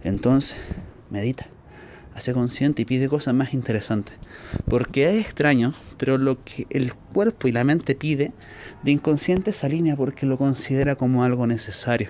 Entonces, 0.04 0.58
medita, 1.10 1.48
hace 2.16 2.34
consciente 2.34 2.82
y 2.82 2.86
pide 2.86 3.08
cosas 3.08 3.36
más 3.36 3.54
interesantes. 3.54 4.16
Porque 4.68 5.10
es 5.10 5.26
extraño, 5.26 5.74
pero 5.98 6.18
lo 6.18 6.44
que 6.44 6.66
el 6.70 6.94
cuerpo 6.94 7.48
y 7.48 7.52
la 7.52 7.64
mente 7.64 7.94
pide 7.94 8.32
de 8.84 8.92
inconsciente 8.92 9.54
se 9.54 9.66
alinea 9.66 9.96
porque 9.96 10.26
lo 10.26 10.38
considera 10.38 10.96
como 10.96 11.24
algo 11.24 11.46
necesario. 11.46 12.10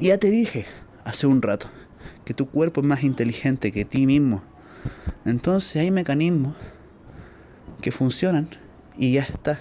Ya 0.00 0.16
te 0.16 0.30
dije 0.30 0.64
hace 1.04 1.26
un 1.26 1.42
rato 1.42 1.68
que 2.24 2.34
tu 2.34 2.48
cuerpo 2.48 2.80
es 2.80 2.86
más 2.86 3.02
inteligente 3.02 3.72
que 3.72 3.84
ti 3.84 4.06
mismo 4.06 4.42
entonces 5.24 5.76
hay 5.76 5.90
mecanismos 5.90 6.54
que 7.80 7.92
funcionan 7.92 8.48
y 8.96 9.12
ya 9.12 9.22
está. 9.22 9.60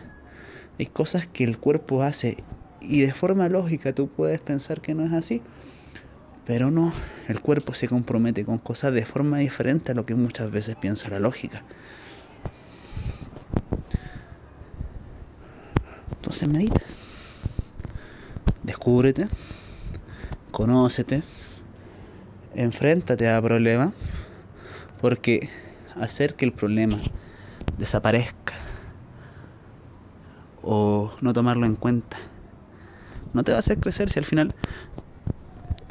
Hay 0.80 0.86
cosas 0.86 1.28
que 1.28 1.44
el 1.44 1.58
cuerpo 1.58 2.04
hace 2.04 2.38
y 2.82 3.02
de 3.02 3.14
forma 3.14 3.50
lógica 3.50 3.94
tú 3.94 4.08
puedes 4.08 4.40
pensar 4.40 4.82
que 4.82 4.94
no 4.94 5.04
es 5.04 5.12
así, 5.12 5.42
pero 6.48 6.72
no, 6.72 6.94
el 7.28 7.42
cuerpo 7.42 7.74
se 7.74 7.90
compromete 7.90 8.46
con 8.46 8.58
cosas 8.58 8.94
de 8.94 9.06
forma 9.06 9.40
diferente 9.40 9.92
a 9.92 9.96
lo 9.96 10.06
que 10.06 10.16
muchas 10.16 10.50
veces 10.50 10.78
piensa 10.78 11.10
la 11.10 11.20
lógica. 11.20 11.64
Entonces 16.16 16.48
medita, 16.48 16.82
descúbrete, 18.64 19.28
conócete, 20.52 21.22
enfréntate 22.56 23.30
a 23.30 23.42
problemas. 23.42 23.92
Porque 25.02 25.50
hacer 25.96 26.36
que 26.36 26.46
el 26.46 26.54
problema 26.54 26.98
desaparezca 27.78 28.54
o 30.64 31.14
no 31.22 31.34
tomarlo 31.34 31.66
en 31.66 31.76
cuenta 31.76 32.18
no 33.34 33.44
te 33.44 33.52
va 33.52 33.58
a 33.58 33.60
hacer 33.60 33.80
crecer 33.80 34.10
si 34.10 34.18
al 34.18 34.26
final 34.26 34.56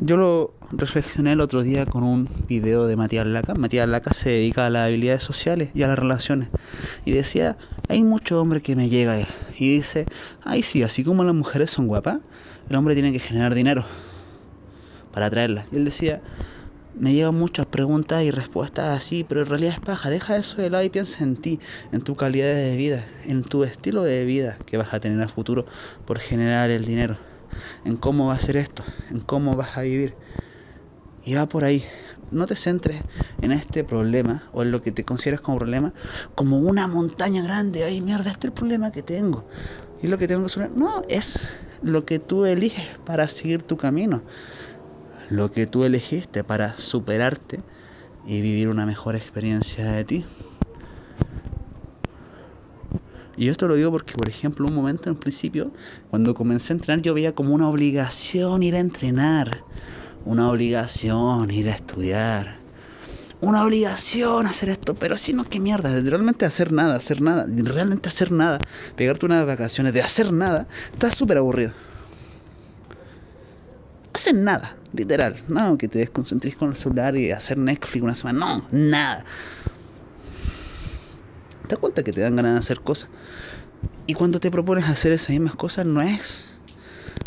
yo 0.01 0.17
lo 0.17 0.55
reflexioné 0.73 1.33
el 1.33 1.41
otro 1.41 1.63
día 1.63 1.87
con 1.87 2.03
un 2.03 2.29
video 2.49 2.87
de 2.87 2.97
Matías 2.97 3.27
Laca. 3.27 3.55
Matías 3.55 3.89
Laca 3.89 4.13
se 4.13 4.31
dedica 4.31 4.67
a 4.67 4.71
las 4.71 4.87
habilidades 4.87 5.23
sociales 5.23 5.71
y 5.75 5.83
a 5.83 5.89
las 5.89 5.99
relaciones. 5.99 6.49
Y 7.05 7.13
decía, 7.13 7.57
hay 7.89 8.05
mucho 8.05 8.41
hombre 8.41 8.61
que 8.61 8.77
me 8.77 8.89
llega 8.89 9.13
a 9.13 9.21
él. 9.21 9.27
Y 9.59 9.77
dice, 9.77 10.07
ay 10.45 10.63
sí, 10.63 10.83
así 10.83 11.03
como 11.03 11.25
las 11.25 11.35
mujeres 11.35 11.71
son 11.71 11.87
guapas, 11.87 12.19
el 12.69 12.77
hombre 12.77 12.95
tiene 12.95 13.13
que 13.13 13.19
generar 13.19 13.55
dinero 13.55 13.85
para 15.13 15.27
atraerlas. 15.27 15.67
Y 15.73 15.77
él 15.77 15.85
decía, 15.87 16.21
me 16.99 17.15
llegan 17.15 17.35
muchas 17.35 17.67
preguntas 17.67 18.23
y 18.23 18.31
respuestas 18.31 18.97
así, 18.97 19.25
pero 19.25 19.43
en 19.43 19.47
realidad 19.47 19.75
es 19.75 19.81
paja. 19.81 20.11
Deja 20.11 20.37
eso 20.37 20.61
de 20.61 20.69
lado 20.69 20.85
y 20.85 20.91
piensa 20.91 21.25
en 21.25 21.37
ti, 21.37 21.59
en 21.93 22.03
tu 22.03 22.17
calidad 22.17 22.55
de 22.55 22.77
vida, 22.77 23.07
en 23.25 23.43
tu 23.43 23.65
estilo 23.65 24.03
de 24.03 24.27
vida 24.27 24.59
que 24.67 24.77
vas 24.77 24.93
a 24.93 25.01
tener 25.01 25.23
a 25.23 25.29
futuro 25.29 25.65
por 26.07 26.19
generar 26.19 26.71
el 26.71 26.85
dinero, 26.85 27.17
en 27.85 27.97
cómo 27.97 28.27
va 28.27 28.35
a 28.35 28.41
ser 28.41 28.57
esto, 28.57 28.83
en 29.11 29.21
cómo 29.21 29.57
vas 29.57 29.77
a 29.77 29.83
vivir. 29.83 30.15
Y 31.25 31.35
va 31.35 31.47
por 31.47 31.65
ahí. 31.65 31.85
No 32.31 32.47
te 32.47 32.57
centres 32.57 33.03
en 33.41 33.53
este 33.53 33.85
problema 33.85 34.49
o 34.53 34.63
en 34.63 34.73
lo 34.73 34.83
que 34.83 34.93
te 34.93 35.05
consideras 35.05 35.41
como 35.41 35.59
problema 35.59 35.93
como 36.35 36.59
una 36.59 36.87
montaña 36.87 37.43
grande. 37.43 37.85
Ay, 37.85 38.01
mierda, 38.01 38.31
este 38.31 38.47
es 38.47 38.51
el 38.51 38.53
problema 38.53 38.93
que 38.93 39.03
tengo. 39.03 39.45
Y 40.03 40.09
lo 40.09 40.19
que 40.19 40.29
tengo 40.29 40.45
que 40.45 40.49
solucionar. 40.49 40.79
No, 40.79 41.03
es 41.09 41.41
lo 41.83 42.05
que 42.05 42.19
tú 42.19 42.47
eliges 42.47 42.85
para 43.05 43.29
seguir 43.29 43.63
tu 43.63 43.77
camino 43.77 44.23
lo 45.31 45.51
que 45.51 45.67
tú 45.67 45.85
elegiste 45.85 46.45
para 46.45 46.77
superarte 46.77 47.61
y 48.27 48.41
vivir 48.41 48.69
una 48.69 48.87
mejor 48.87 49.17
experiencia 49.17 49.91
de 49.93 50.05
ti. 50.05 50.25
Y 53.37 53.49
esto 53.49 53.69
lo 53.69 53.75
digo 53.75 53.91
porque, 53.91 54.15
por 54.15 54.29
ejemplo, 54.29 54.67
un 54.67 54.75
momento 54.75 55.11
en 55.11 55.17
principio, 55.17 55.71
cuando 56.11 56.35
comencé 56.35 56.73
a 56.73 56.77
entrenar, 56.77 57.03
yo 57.03 57.13
veía 57.15 57.35
como 57.35 57.55
una 57.55 57.69
obligación 57.69 58.63
ir 58.63 58.75
a 58.75 58.81
entrenar, 58.81 59.63
una 60.25 60.51
obligación 60.51 61.51
ir 61.51 61.69
a 61.69 61.75
estudiar, 61.75 62.59
una 63.41 63.63
obligación 63.63 64.47
hacer 64.47 64.71
esto, 64.71 64.95
pero 64.95 65.19
si 65.19 65.35
no, 65.35 65.45
qué 65.45 65.61
mierda, 65.61 66.01
realmente 66.01 66.47
hacer 66.47 66.73
nada, 66.73 66.95
hacer 66.95 67.21
nada, 67.21 67.47
realmente 67.47 68.09
hacer 68.09 68.33
nada, 68.33 68.59
pegarte 68.97 69.27
unas 69.27 69.47
vacaciones 69.47 69.93
de 69.93 70.01
hacer 70.01 70.33
nada, 70.33 70.67
estás 70.93 71.15
súper 71.15 71.37
aburrido. 71.37 71.73
Hacer 74.15 74.35
nada, 74.35 74.77
literal, 74.95 75.37
no 75.49 75.77
que 75.77 75.89
te 75.89 75.99
desconcentres 75.99 76.57
con 76.57 76.71
el 76.71 76.77
celular 76.77 77.17
y 77.17 77.31
hacer 77.33 77.59
Netflix 77.59 78.03
una 78.03 78.15
semana, 78.15 78.39
no, 78.39 78.67
nada. 78.73 79.25
Te 81.65 81.75
das 81.75 81.79
cuenta 81.79 82.03
que 82.03 82.13
te 82.13 82.21
dan 82.21 82.37
ganas 82.37 82.55
de 82.55 82.59
hacer 82.61 82.81
cosas. 82.81 83.11
Y 84.07 84.15
cuando 84.15 84.41
te 84.41 84.51
propones 84.51 84.85
hacer 84.85 85.13
esas 85.13 85.31
mismas 85.31 85.57
cosas, 85.57 85.85
no 85.87 86.01
es 86.01 86.57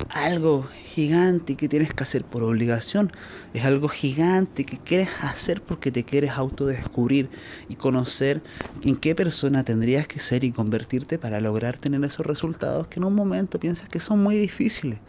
algo 0.10 0.68
gigante 0.86 1.56
que 1.56 1.68
tienes 1.68 1.94
que 1.94 2.04
hacer 2.04 2.24
por 2.24 2.44
obligación. 2.44 3.12
Es 3.54 3.66
algo 3.66 3.90
gigante 3.90 4.66
que 4.66 4.78
quieres 4.78 5.10
hacer 5.22 5.62
porque 5.62 5.92
te 5.92 6.04
quieres 6.04 6.32
autodescubrir 6.32 7.30
y 7.68 7.76
conocer 7.76 8.42
en 8.84 8.96
qué 8.96 9.16
persona 9.16 9.64
tendrías 9.64 10.08
que 10.08 10.20
ser 10.20 10.44
y 10.44 10.52
convertirte 10.52 11.20
para 11.20 11.42
lograr 11.42 11.78
tener 11.78 12.04
esos 12.04 12.26
resultados 12.26 12.88
que 12.88 13.00
en 13.00 13.06
un 13.06 13.16
momento 13.16 13.60
piensas 13.60 13.90
que 13.90 14.00
son 14.00 14.24
muy 14.24 14.38
difíciles. 14.38 15.00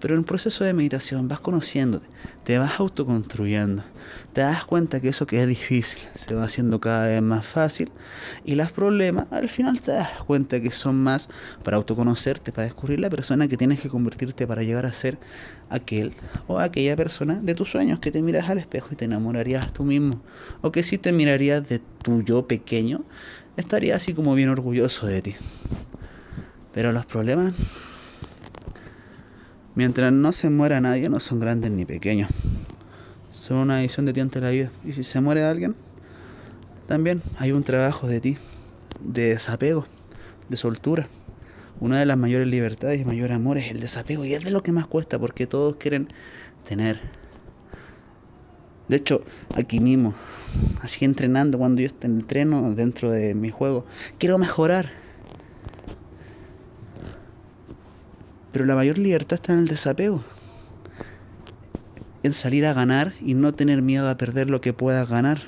Pero 0.00 0.14
en 0.14 0.18
un 0.18 0.24
proceso 0.24 0.62
de 0.62 0.74
meditación 0.74 1.26
vas 1.26 1.40
conociéndote, 1.40 2.06
te 2.44 2.58
vas 2.58 2.78
autoconstruyendo, 2.80 3.82
te 4.34 4.42
das 4.42 4.64
cuenta 4.64 5.00
que 5.00 5.08
eso 5.08 5.26
que 5.26 5.40
es 5.40 5.48
difícil 5.48 6.00
se 6.14 6.34
va 6.34 6.44
haciendo 6.44 6.80
cada 6.80 7.06
vez 7.06 7.22
más 7.22 7.46
fácil 7.46 7.90
y 8.44 8.56
los 8.56 8.70
problemas 8.72 9.26
al 9.32 9.48
final 9.48 9.80
te 9.80 9.92
das 9.92 10.10
cuenta 10.26 10.60
que 10.60 10.70
son 10.70 11.02
más 11.02 11.28
para 11.64 11.78
autoconocerte, 11.78 12.52
para 12.52 12.64
descubrir 12.64 13.00
la 13.00 13.08
persona 13.08 13.48
que 13.48 13.56
tienes 13.56 13.80
que 13.80 13.88
convertirte 13.88 14.46
para 14.46 14.62
llegar 14.62 14.84
a 14.84 14.92
ser 14.92 15.18
aquel 15.70 16.14
o 16.46 16.58
aquella 16.58 16.94
persona 16.94 17.40
de 17.40 17.54
tus 17.54 17.70
sueños 17.70 17.98
que 17.98 18.10
te 18.10 18.20
miras 18.20 18.50
al 18.50 18.58
espejo 18.58 18.88
y 18.92 18.96
te 18.96 19.06
enamorarías 19.06 19.72
tú 19.72 19.84
mismo 19.84 20.20
o 20.60 20.72
que 20.72 20.82
si 20.82 20.98
te 20.98 21.12
mirarías 21.12 21.66
de 21.68 21.80
tu 22.02 22.22
yo 22.22 22.46
pequeño 22.46 23.02
estarías 23.56 24.02
así 24.02 24.12
como 24.12 24.34
bien 24.34 24.50
orgulloso 24.50 25.06
de 25.06 25.22
ti. 25.22 25.34
Pero 26.72 26.92
los 26.92 27.06
problemas 27.06 27.54
Mientras 29.76 30.10
no 30.10 30.32
se 30.32 30.48
muera 30.48 30.80
nadie, 30.80 31.10
no 31.10 31.20
son 31.20 31.38
grandes 31.38 31.70
ni 31.70 31.84
pequeños. 31.84 32.30
Son 33.30 33.58
una 33.58 33.82
edición 33.82 34.06
de 34.06 34.14
ti 34.14 34.20
ante 34.20 34.40
la 34.40 34.48
vida. 34.48 34.70
Y 34.86 34.92
si 34.92 35.02
se 35.02 35.20
muere 35.20 35.44
alguien, 35.44 35.76
también 36.86 37.20
hay 37.36 37.52
un 37.52 37.62
trabajo 37.62 38.08
de 38.08 38.22
ti, 38.22 38.38
de 39.02 39.28
desapego, 39.34 39.84
de 40.48 40.56
soltura. 40.56 41.08
Una 41.78 41.98
de 41.98 42.06
las 42.06 42.16
mayores 42.16 42.48
libertades 42.48 43.02
y 43.02 43.04
mayor 43.04 43.32
amor 43.32 43.58
es 43.58 43.70
el 43.70 43.80
desapego. 43.80 44.24
Y 44.24 44.32
es 44.32 44.44
de 44.44 44.50
lo 44.50 44.62
que 44.62 44.72
más 44.72 44.86
cuesta, 44.86 45.18
porque 45.18 45.46
todos 45.46 45.76
quieren 45.76 46.08
tener. 46.66 46.98
De 48.88 48.96
hecho, 48.96 49.24
aquí 49.54 49.80
mismo, 49.80 50.14
así 50.80 51.04
entrenando, 51.04 51.58
cuando 51.58 51.82
yo 51.82 51.90
entreno 52.00 52.72
dentro 52.72 53.10
de 53.10 53.34
mi 53.34 53.50
juego, 53.50 53.84
quiero 54.16 54.38
mejorar 54.38 54.90
Pero 58.56 58.64
la 58.64 58.74
mayor 58.74 58.96
libertad 58.96 59.34
está 59.34 59.52
en 59.52 59.58
el 59.58 59.68
desapego. 59.68 60.24
En 62.22 62.32
salir 62.32 62.64
a 62.64 62.72
ganar 62.72 63.12
y 63.20 63.34
no 63.34 63.52
tener 63.52 63.82
miedo 63.82 64.08
a 64.08 64.16
perder 64.16 64.48
lo 64.48 64.62
que 64.62 64.72
puedas 64.72 65.06
ganar. 65.10 65.42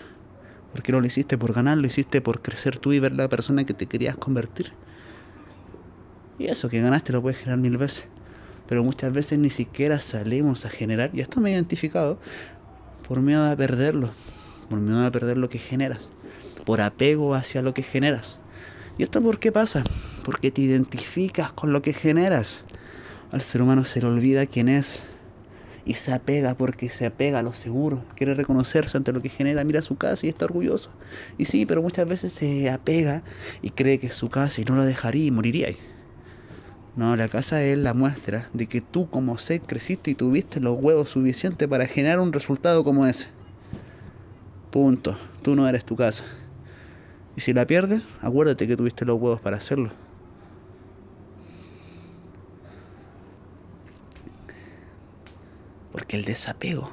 Porque 0.73 0.93
no 0.93 1.01
lo 1.01 1.07
hiciste 1.07 1.39
por 1.39 1.55
ganar, 1.55 1.79
lo 1.79 1.87
hiciste 1.87 2.21
por 2.21 2.43
crecer 2.43 2.77
tú 2.77 2.93
y 2.93 3.01
ver 3.01 3.13
la 3.13 3.27
persona 3.31 3.65
que 3.65 3.73
te 3.73 3.87
querías 3.87 4.19
convertir. 4.19 4.75
Y 6.39 6.49
eso 6.49 6.69
que 6.69 6.83
ganaste 6.83 7.15
lo 7.15 7.23
puedes 7.23 7.39
generar 7.39 7.59
mil 7.59 7.79
veces. 7.79 8.05
Pero 8.69 8.85
muchas 8.85 9.11
veces 9.11 9.39
ni 9.39 9.49
siquiera 9.49 10.01
salimos 10.01 10.67
a 10.67 10.69
generar, 10.69 11.09
y 11.15 11.23
esto 11.23 11.41
me 11.41 11.49
he 11.49 11.55
identificado, 11.55 12.19
por 13.09 13.23
miedo 13.23 13.51
a 13.51 13.57
perderlo. 13.57 14.11
Por 14.69 14.81
miedo 14.81 15.07
a 15.07 15.11
perder 15.11 15.39
lo 15.39 15.49
que 15.49 15.59
generas. 15.59 16.13
Por 16.67 16.83
apego 16.83 17.35
hacia 17.35 17.63
lo 17.63 17.73
que 17.73 17.83
generas. 17.83 18.39
¿Y 18.99 19.03
esto 19.03 19.23
por 19.23 19.39
qué 19.39 19.51
pasa? 19.51 19.83
Porque 20.27 20.51
te 20.51 20.61
identificas 20.61 21.53
con 21.53 21.73
lo 21.73 21.81
que 21.81 21.95
generas. 21.95 22.67
Al 23.33 23.43
ser 23.43 23.63
humano 23.63 23.85
se 23.85 24.01
le 24.01 24.07
olvida 24.07 24.47
quién 24.47 24.69
es 24.69 25.03
y 25.85 25.95
se 25.95 26.13
apega 26.13 26.55
porque 26.55 26.89
se 26.89 27.07
apega 27.07 27.39
a 27.39 27.43
lo 27.43 27.55
seguro, 27.55 28.05
quiere 28.15 28.35
reconocerse 28.35 28.97
ante 28.97 29.13
lo 29.13 29.23
que 29.23 29.31
genera, 29.31 29.65
mira 29.65 29.81
su 29.83 29.97
casa 29.97 30.27
y 30.27 30.29
está 30.29 30.45
orgulloso. 30.45 30.91
Y 31.39 31.47
sí, 31.47 31.65
pero 31.65 31.83
muchas 31.83 32.07
veces 32.07 32.33
se 32.33 32.69
apega 32.71 33.23
y 33.63 33.71
cree 33.71 33.99
que 33.99 34.09
es 34.09 34.15
su 34.15 34.29
casa 34.29 34.61
y 34.61 34.65
no 34.65 34.77
lo 34.77 34.85
dejaría 34.85 35.27
y 35.27 35.31
moriría 35.31 35.69
ahí. 35.69 35.79
No, 36.97 37.17
la 37.17 37.29
casa 37.29 37.63
es 37.63 37.79
la 37.79 37.95
muestra 37.95 38.49
de 38.53 38.67
que 38.67 38.81
tú 38.81 39.09
como 39.09 39.39
ser 39.39 39.61
creciste 39.61 40.11
y 40.11 40.15
tuviste 40.15 40.59
los 40.61 40.77
huevos 40.79 41.11
suficientes 41.11 41.69
para 41.69 41.87
generar 41.87 42.21
un 42.21 42.33
resultado 42.33 42.83
como 42.83 43.07
ese. 43.07 43.29
Punto. 44.71 45.17
Tú 45.43 45.55
no 45.55 45.69
eres 45.69 45.85
tu 45.85 45.97
casa. 45.97 46.25
Y 47.37 47.41
si 47.41 47.53
la 47.53 47.67
pierdes, 47.67 48.03
acuérdate 48.21 48.67
que 48.67 48.77
tuviste 48.77 49.05
los 49.05 49.21
huevos 49.21 49.41
para 49.41 49.57
hacerlo. 49.59 49.93
Porque 56.09 56.17
el 56.17 56.25
desapego 56.25 56.91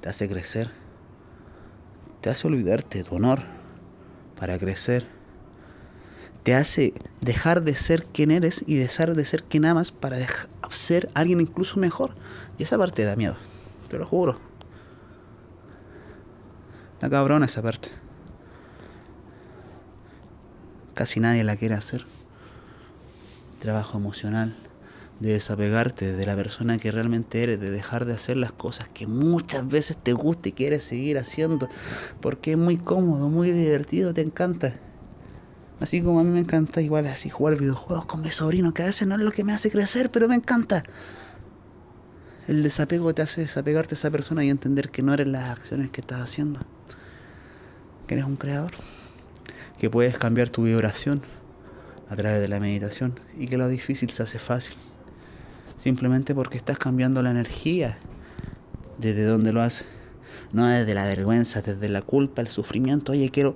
te 0.00 0.08
hace 0.08 0.28
crecer, 0.28 0.70
te 2.20 2.30
hace 2.30 2.46
olvidarte 2.46 2.98
de 2.98 3.02
tu 3.02 3.16
honor 3.16 3.42
para 4.38 4.56
crecer, 4.60 5.08
te 6.44 6.54
hace 6.54 6.94
dejar 7.20 7.64
de 7.64 7.74
ser 7.74 8.04
quien 8.04 8.30
eres 8.30 8.62
y 8.64 8.76
dejar 8.76 9.16
de 9.16 9.24
ser 9.24 9.42
quien 9.42 9.64
amas 9.64 9.90
para 9.90 10.18
ser 10.70 11.10
alguien 11.14 11.40
incluso 11.40 11.80
mejor. 11.80 12.14
Y 12.58 12.62
esa 12.62 12.78
parte 12.78 13.04
da 13.04 13.16
miedo, 13.16 13.34
te 13.90 13.98
lo 13.98 14.06
juro. 14.06 14.38
Está 16.92 17.10
cabrona 17.10 17.46
esa 17.46 17.60
parte. 17.60 17.88
Casi 20.94 21.18
nadie 21.18 21.42
la 21.42 21.56
quiere 21.56 21.74
hacer. 21.74 22.06
Trabajo 23.58 23.98
emocional 23.98 24.67
de 25.20 25.32
desapegarte 25.32 26.12
de 26.12 26.26
la 26.26 26.36
persona 26.36 26.78
que 26.78 26.92
realmente 26.92 27.42
eres, 27.42 27.60
de 27.60 27.70
dejar 27.70 28.04
de 28.04 28.14
hacer 28.14 28.36
las 28.36 28.52
cosas 28.52 28.88
que 28.88 29.06
muchas 29.06 29.66
veces 29.66 29.96
te 29.96 30.12
gusta 30.12 30.48
y 30.48 30.52
quieres 30.52 30.84
seguir 30.84 31.18
haciendo, 31.18 31.68
porque 32.20 32.52
es 32.52 32.58
muy 32.58 32.76
cómodo, 32.76 33.28
muy 33.28 33.50
divertido, 33.50 34.14
te 34.14 34.22
encanta. 34.22 34.74
Así 35.80 36.02
como 36.02 36.20
a 36.20 36.24
mí 36.24 36.30
me 36.30 36.40
encanta 36.40 36.80
igual 36.80 37.06
así 37.06 37.30
jugar 37.30 37.56
videojuegos 37.56 38.06
con 38.06 38.20
mi 38.20 38.30
sobrino, 38.30 38.74
que 38.74 38.82
a 38.82 38.86
veces 38.86 39.06
no 39.08 39.14
es 39.16 39.20
lo 39.20 39.32
que 39.32 39.44
me 39.44 39.52
hace 39.52 39.70
crecer, 39.70 40.10
pero 40.10 40.28
me 40.28 40.34
encanta. 40.34 40.82
El 42.46 42.62
desapego 42.62 43.12
te 43.14 43.22
hace 43.22 43.42
desapegarte 43.42 43.94
a 43.94 43.98
esa 43.98 44.10
persona 44.10 44.44
y 44.44 44.50
entender 44.50 44.90
que 44.90 45.02
no 45.02 45.12
eres 45.12 45.28
las 45.28 45.50
acciones 45.50 45.90
que 45.90 46.00
estás 46.00 46.20
haciendo. 46.20 46.60
Que 48.06 48.14
eres 48.14 48.26
un 48.26 48.36
creador. 48.36 48.72
Que 49.78 49.90
puedes 49.90 50.16
cambiar 50.16 50.48
tu 50.48 50.64
vibración 50.64 51.20
a 52.08 52.16
través 52.16 52.40
de 52.40 52.48
la 52.48 52.58
meditación 52.58 53.20
y 53.36 53.46
que 53.48 53.58
lo 53.58 53.68
difícil 53.68 54.08
se 54.10 54.22
hace 54.22 54.38
fácil 54.38 54.76
simplemente 55.78 56.34
porque 56.34 56.58
estás 56.58 56.76
cambiando 56.76 57.22
la 57.22 57.30
energía 57.30 57.98
desde 58.98 59.24
donde 59.24 59.52
lo 59.52 59.62
haces. 59.62 59.86
No 60.52 60.66
desde 60.66 60.94
la 60.94 61.06
vergüenza, 61.06 61.62
desde 61.62 61.88
la 61.88 62.02
culpa, 62.02 62.40
el 62.42 62.48
sufrimiento. 62.48 63.12
Oye, 63.12 63.30
quiero, 63.30 63.54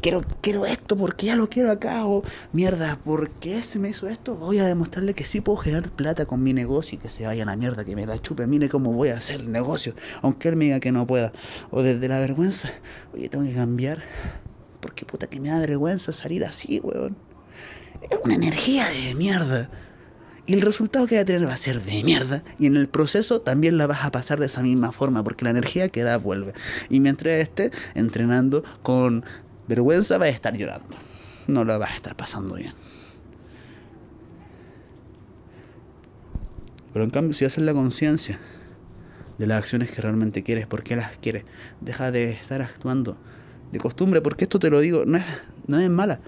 quiero, 0.00 0.24
quiero 0.40 0.66
esto 0.66 0.96
porque 0.96 1.26
ya 1.26 1.36
lo 1.36 1.48
quiero 1.48 1.70
acá. 1.70 2.06
O 2.06 2.22
mierda, 2.52 2.98
¿por 3.04 3.30
qué 3.30 3.62
se 3.62 3.78
me 3.78 3.90
hizo 3.90 4.08
esto? 4.08 4.34
Voy 4.34 4.58
a 4.58 4.66
demostrarle 4.66 5.14
que 5.14 5.24
sí 5.24 5.40
puedo 5.40 5.58
generar 5.58 5.90
plata 5.90 6.26
con 6.26 6.42
mi 6.42 6.52
negocio 6.52 6.98
y 6.98 7.00
que 7.00 7.08
se 7.08 7.24
vaya 7.24 7.44
a 7.44 7.46
la 7.46 7.56
mierda, 7.56 7.84
que 7.84 7.94
me 7.94 8.04
la 8.04 8.18
chupe. 8.20 8.46
Mire 8.46 8.68
cómo 8.68 8.92
voy 8.92 9.10
a 9.10 9.14
hacer 9.14 9.40
el 9.40 9.52
negocio, 9.52 9.94
aunque 10.22 10.48
él 10.48 10.56
me 10.56 10.66
diga 10.66 10.80
que 10.80 10.90
no 10.90 11.06
pueda. 11.06 11.32
O 11.70 11.82
desde 11.82 12.08
la 12.08 12.18
vergüenza, 12.18 12.70
oye, 13.14 13.28
tengo 13.28 13.44
que 13.44 13.54
cambiar. 13.54 14.02
Porque 14.80 15.04
puta 15.04 15.28
que 15.28 15.40
me 15.40 15.50
da 15.50 15.58
vergüenza 15.60 16.12
salir 16.12 16.44
así, 16.44 16.80
weón. 16.80 17.16
Es 18.02 18.18
una 18.24 18.34
energía 18.34 18.88
de 18.88 19.14
mierda. 19.14 19.70
Y 20.48 20.54
el 20.54 20.62
resultado 20.62 21.06
que 21.06 21.16
va 21.16 21.20
a 21.20 21.24
tener 21.26 21.46
va 21.46 21.52
a 21.52 21.58
ser 21.58 21.82
de 21.82 22.02
mierda. 22.02 22.42
Y 22.58 22.64
en 22.64 22.76
el 22.76 22.88
proceso 22.88 23.42
también 23.42 23.76
la 23.76 23.86
vas 23.86 24.06
a 24.06 24.10
pasar 24.10 24.40
de 24.40 24.46
esa 24.46 24.62
misma 24.62 24.92
forma, 24.92 25.22
porque 25.22 25.44
la 25.44 25.50
energía 25.50 25.90
que 25.90 26.02
da 26.02 26.16
vuelve. 26.16 26.54
Y 26.88 27.00
mientras 27.00 27.34
estés 27.34 27.70
entrenando 27.94 28.64
con 28.82 29.26
vergüenza, 29.68 30.16
vas 30.16 30.28
a 30.28 30.32
estar 30.32 30.56
llorando. 30.56 30.96
No 31.48 31.64
lo 31.64 31.78
vas 31.78 31.90
a 31.90 31.96
estar 31.96 32.16
pasando 32.16 32.54
bien. 32.54 32.72
Pero 36.94 37.04
en 37.04 37.10
cambio, 37.10 37.34
si 37.34 37.44
haces 37.44 37.62
la 37.62 37.74
conciencia 37.74 38.40
de 39.36 39.46
las 39.46 39.58
acciones 39.58 39.90
que 39.90 40.00
realmente 40.00 40.42
quieres, 40.42 40.66
por 40.66 40.82
qué 40.82 40.96
las 40.96 41.18
quieres, 41.18 41.44
deja 41.82 42.10
de 42.10 42.30
estar 42.30 42.62
actuando 42.62 43.18
de 43.70 43.78
costumbre, 43.80 44.22
porque 44.22 44.44
esto 44.44 44.58
te 44.58 44.70
lo 44.70 44.80
digo, 44.80 45.04
no 45.04 45.18
es, 45.18 45.24
no 45.66 45.78
es 45.78 45.90
mala. 45.90 46.20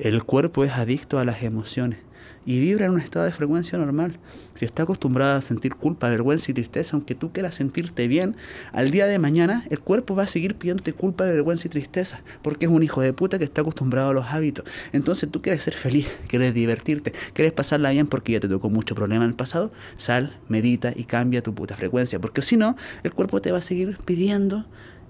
El 0.00 0.24
cuerpo 0.24 0.64
es 0.64 0.72
adicto 0.72 1.20
a 1.20 1.24
las 1.24 1.44
emociones 1.44 2.07
y 2.48 2.60
vibra 2.60 2.86
en 2.86 2.92
un 2.92 3.00
estado 3.00 3.26
de 3.26 3.30
frecuencia 3.30 3.76
normal. 3.76 4.18
Si 4.54 4.64
está 4.64 4.84
acostumbrada 4.84 5.36
a 5.36 5.42
sentir 5.42 5.74
culpa, 5.74 6.08
vergüenza 6.08 6.50
y 6.50 6.54
tristeza, 6.54 6.96
aunque 6.96 7.14
tú 7.14 7.30
quieras 7.30 7.56
sentirte 7.56 8.08
bien, 8.08 8.36
al 8.72 8.90
día 8.90 9.06
de 9.06 9.18
mañana 9.18 9.66
el 9.68 9.80
cuerpo 9.80 10.16
va 10.16 10.22
a 10.22 10.28
seguir 10.28 10.54
pidiéndote 10.54 10.94
culpa, 10.94 11.24
vergüenza 11.24 11.66
y 11.66 11.70
tristeza, 11.70 12.22
porque 12.40 12.64
es 12.64 12.72
un 12.72 12.82
hijo 12.82 13.02
de 13.02 13.12
puta 13.12 13.38
que 13.38 13.44
está 13.44 13.60
acostumbrado 13.60 14.08
a 14.08 14.12
los 14.14 14.28
hábitos. 14.28 14.64
Entonces 14.94 15.30
tú 15.30 15.42
quieres 15.42 15.62
ser 15.62 15.74
feliz, 15.74 16.06
quieres 16.26 16.54
divertirte, 16.54 17.12
quieres 17.34 17.52
pasarla 17.52 17.90
bien 17.90 18.06
porque 18.06 18.32
ya 18.32 18.40
te 18.40 18.48
tocó 18.48 18.70
mucho 18.70 18.94
problema 18.94 19.24
en 19.24 19.30
el 19.32 19.36
pasado, 19.36 19.70
sal, 19.98 20.40
medita 20.48 20.94
y 20.96 21.04
cambia 21.04 21.42
tu 21.42 21.54
puta 21.54 21.76
frecuencia, 21.76 22.18
porque 22.18 22.40
si 22.40 22.56
no, 22.56 22.76
el 23.02 23.12
cuerpo 23.12 23.42
te 23.42 23.52
va 23.52 23.58
a 23.58 23.60
seguir 23.60 23.98
pidiendo 24.06 24.64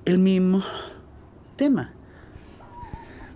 el 0.06 0.18
mismo 0.18 0.64
tema. 1.54 1.94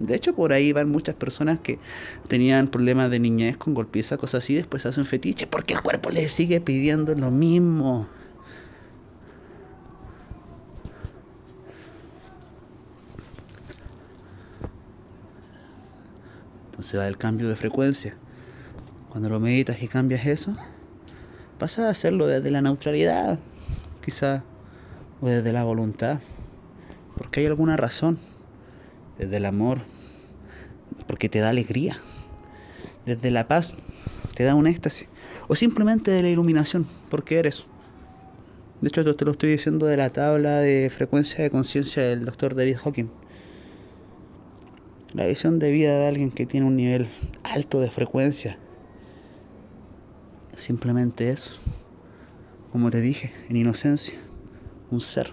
De 0.02 0.16
hecho, 0.16 0.34
por 0.34 0.52
ahí 0.52 0.72
van 0.72 0.90
muchas 0.90 1.14
personas 1.14 1.60
que 1.60 1.78
tenían 2.26 2.66
problemas 2.66 3.08
de 3.08 3.20
niñez 3.20 3.56
con 3.56 3.72
golpiza, 3.72 4.16
cosas 4.16 4.42
así, 4.42 4.54
después 4.54 4.84
hacen 4.84 5.06
fetiche 5.06 5.46
porque 5.46 5.74
el 5.74 5.80
cuerpo 5.80 6.10
les 6.10 6.32
sigue 6.32 6.60
pidiendo 6.60 7.14
lo 7.14 7.30
mismo. 7.30 8.08
Entonces 16.66 16.98
va 16.98 17.06
el 17.06 17.16
cambio 17.16 17.48
de 17.48 17.54
frecuencia. 17.54 18.16
Cuando 19.08 19.28
lo 19.28 19.38
meditas 19.38 19.80
y 19.84 19.86
cambias 19.86 20.26
eso, 20.26 20.56
pasa 21.58 21.86
a 21.86 21.90
hacerlo 21.90 22.26
desde 22.26 22.50
la 22.50 22.60
neutralidad, 22.60 23.38
quizá, 24.04 24.42
o 25.20 25.28
desde 25.28 25.52
la 25.52 25.62
voluntad, 25.62 26.18
porque 27.16 27.38
hay 27.38 27.46
alguna 27.46 27.76
razón 27.76 28.18
desde 29.22 29.36
el 29.36 29.44
amor, 29.44 29.78
porque 31.06 31.28
te 31.28 31.38
da 31.38 31.50
alegría, 31.50 31.96
desde 33.04 33.30
la 33.30 33.46
paz, 33.46 33.74
te 34.34 34.42
da 34.42 34.54
un 34.56 34.66
éxtasis, 34.66 35.08
o 35.46 35.54
simplemente 35.54 36.10
de 36.10 36.22
la 36.22 36.28
iluminación, 36.28 36.86
porque 37.08 37.38
eres. 37.38 37.66
De 38.80 38.88
hecho, 38.88 39.14
te 39.14 39.24
lo 39.24 39.30
estoy 39.30 39.50
diciendo 39.50 39.86
de 39.86 39.96
la 39.96 40.10
tabla 40.10 40.58
de 40.58 40.90
frecuencia 40.90 41.44
de 41.44 41.50
conciencia 41.50 42.02
del 42.02 42.24
doctor 42.24 42.56
David 42.56 42.78
Hawking. 42.82 43.10
La 45.12 45.26
visión 45.26 45.60
de 45.60 45.70
vida 45.70 45.96
de 45.96 46.08
alguien 46.08 46.32
que 46.32 46.46
tiene 46.46 46.66
un 46.66 46.74
nivel 46.74 47.06
alto 47.44 47.78
de 47.78 47.90
frecuencia. 47.90 48.58
Simplemente 50.56 51.30
eso. 51.30 51.60
Como 52.72 52.90
te 52.90 53.00
dije, 53.00 53.32
en 53.48 53.56
inocencia. 53.56 54.18
Un 54.90 55.00
ser. 55.00 55.32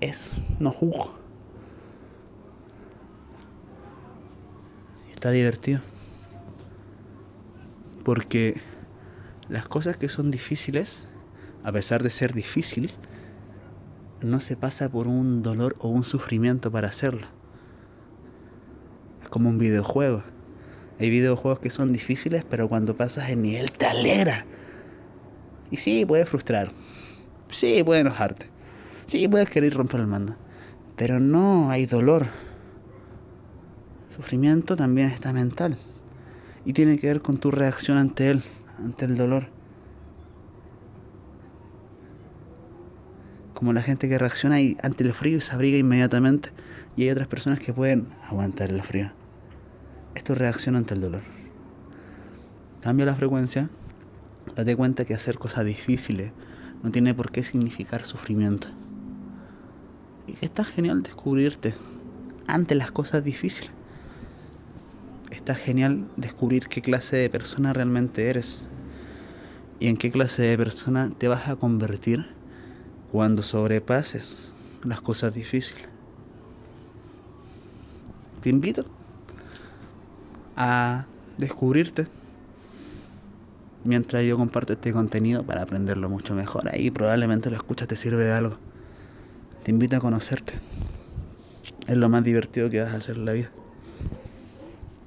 Es. 0.00 0.34
No 0.58 0.70
juzgo. 0.70 1.17
Está 5.18 5.32
divertido. 5.32 5.80
Porque 8.04 8.60
las 9.48 9.66
cosas 9.66 9.96
que 9.96 10.08
son 10.08 10.30
difíciles, 10.30 11.00
a 11.64 11.72
pesar 11.72 12.04
de 12.04 12.10
ser 12.10 12.34
difícil, 12.34 12.94
no 14.22 14.38
se 14.38 14.56
pasa 14.56 14.88
por 14.88 15.08
un 15.08 15.42
dolor 15.42 15.74
o 15.80 15.88
un 15.88 16.04
sufrimiento 16.04 16.70
para 16.70 16.86
hacerlo. 16.86 17.26
Es 19.20 19.28
como 19.28 19.48
un 19.48 19.58
videojuego. 19.58 20.22
Hay 21.00 21.10
videojuegos 21.10 21.58
que 21.58 21.70
son 21.70 21.92
difíciles, 21.92 22.44
pero 22.48 22.68
cuando 22.68 22.96
pasas 22.96 23.28
el 23.30 23.42
nivel 23.42 23.72
te 23.72 23.86
alegra. 23.86 24.46
Y 25.72 25.78
sí, 25.78 26.06
puede 26.06 26.26
frustrar. 26.26 26.70
Sí, 27.48 27.82
puede 27.82 28.02
enojarte. 28.02 28.46
Sí, 29.06 29.26
puedes 29.26 29.50
querer 29.50 29.74
romper 29.74 29.98
el 29.98 30.06
mando. 30.06 30.36
Pero 30.94 31.18
no 31.18 31.70
hay 31.70 31.86
dolor 31.86 32.28
sufrimiento 34.18 34.74
también 34.74 35.10
está 35.10 35.32
mental 35.32 35.78
y 36.64 36.72
tiene 36.72 36.98
que 36.98 37.06
ver 37.06 37.22
con 37.22 37.38
tu 37.38 37.52
reacción 37.52 37.98
ante 37.98 38.30
él, 38.30 38.42
ante 38.76 39.04
el 39.04 39.14
dolor. 39.14 39.46
Como 43.54 43.72
la 43.72 43.80
gente 43.80 44.08
que 44.08 44.18
reacciona 44.18 44.56
ante 44.82 45.04
el 45.04 45.14
frío 45.14 45.38
y 45.38 45.40
se 45.40 45.54
abriga 45.54 45.78
inmediatamente 45.78 46.50
y 46.96 47.04
hay 47.04 47.10
otras 47.10 47.28
personas 47.28 47.60
que 47.60 47.72
pueden 47.72 48.08
aguantar 48.28 48.70
el 48.70 48.82
frío. 48.82 49.12
Es 50.16 50.24
reacción 50.28 50.74
ante 50.74 50.94
el 50.94 51.00
dolor. 51.00 51.22
Cambia 52.82 53.06
la 53.06 53.14
frecuencia, 53.14 53.70
date 54.56 54.74
cuenta 54.74 55.04
que 55.04 55.14
hacer 55.14 55.38
cosas 55.38 55.64
difíciles 55.64 56.32
no 56.82 56.90
tiene 56.90 57.14
por 57.14 57.30
qué 57.30 57.44
significar 57.44 58.02
sufrimiento. 58.02 58.66
Y 60.26 60.32
que 60.32 60.44
está 60.44 60.64
genial 60.64 61.04
descubrirte 61.04 61.72
ante 62.48 62.74
las 62.74 62.90
cosas 62.90 63.22
difíciles 63.22 63.77
está 65.48 65.58
genial 65.58 66.10
descubrir 66.18 66.68
qué 66.68 66.82
clase 66.82 67.16
de 67.16 67.30
persona 67.30 67.72
realmente 67.72 68.28
eres 68.28 68.66
y 69.80 69.86
en 69.86 69.96
qué 69.96 70.10
clase 70.10 70.42
de 70.42 70.58
persona 70.58 71.10
te 71.16 71.26
vas 71.26 71.48
a 71.48 71.56
convertir 71.56 72.26
cuando 73.12 73.42
sobrepases 73.42 74.52
las 74.84 75.00
cosas 75.00 75.32
difíciles. 75.32 75.84
Te 78.42 78.50
invito 78.50 78.84
a 80.54 81.06
descubrirte 81.38 82.06
mientras 83.84 84.26
yo 84.26 84.36
comparto 84.36 84.74
este 84.74 84.92
contenido 84.92 85.46
para 85.46 85.62
aprenderlo 85.62 86.10
mucho 86.10 86.34
mejor. 86.34 86.68
Ahí 86.68 86.90
probablemente 86.90 87.48
lo 87.48 87.56
escuchas 87.56 87.88
te 87.88 87.96
sirve 87.96 88.24
de 88.24 88.32
algo. 88.32 88.58
Te 89.64 89.70
invito 89.70 89.96
a 89.96 90.00
conocerte. 90.00 90.52
Es 91.86 91.96
lo 91.96 92.10
más 92.10 92.22
divertido 92.22 92.68
que 92.68 92.82
vas 92.82 92.92
a 92.92 92.96
hacer 92.96 93.16
en 93.16 93.24
la 93.24 93.32
vida. 93.32 93.50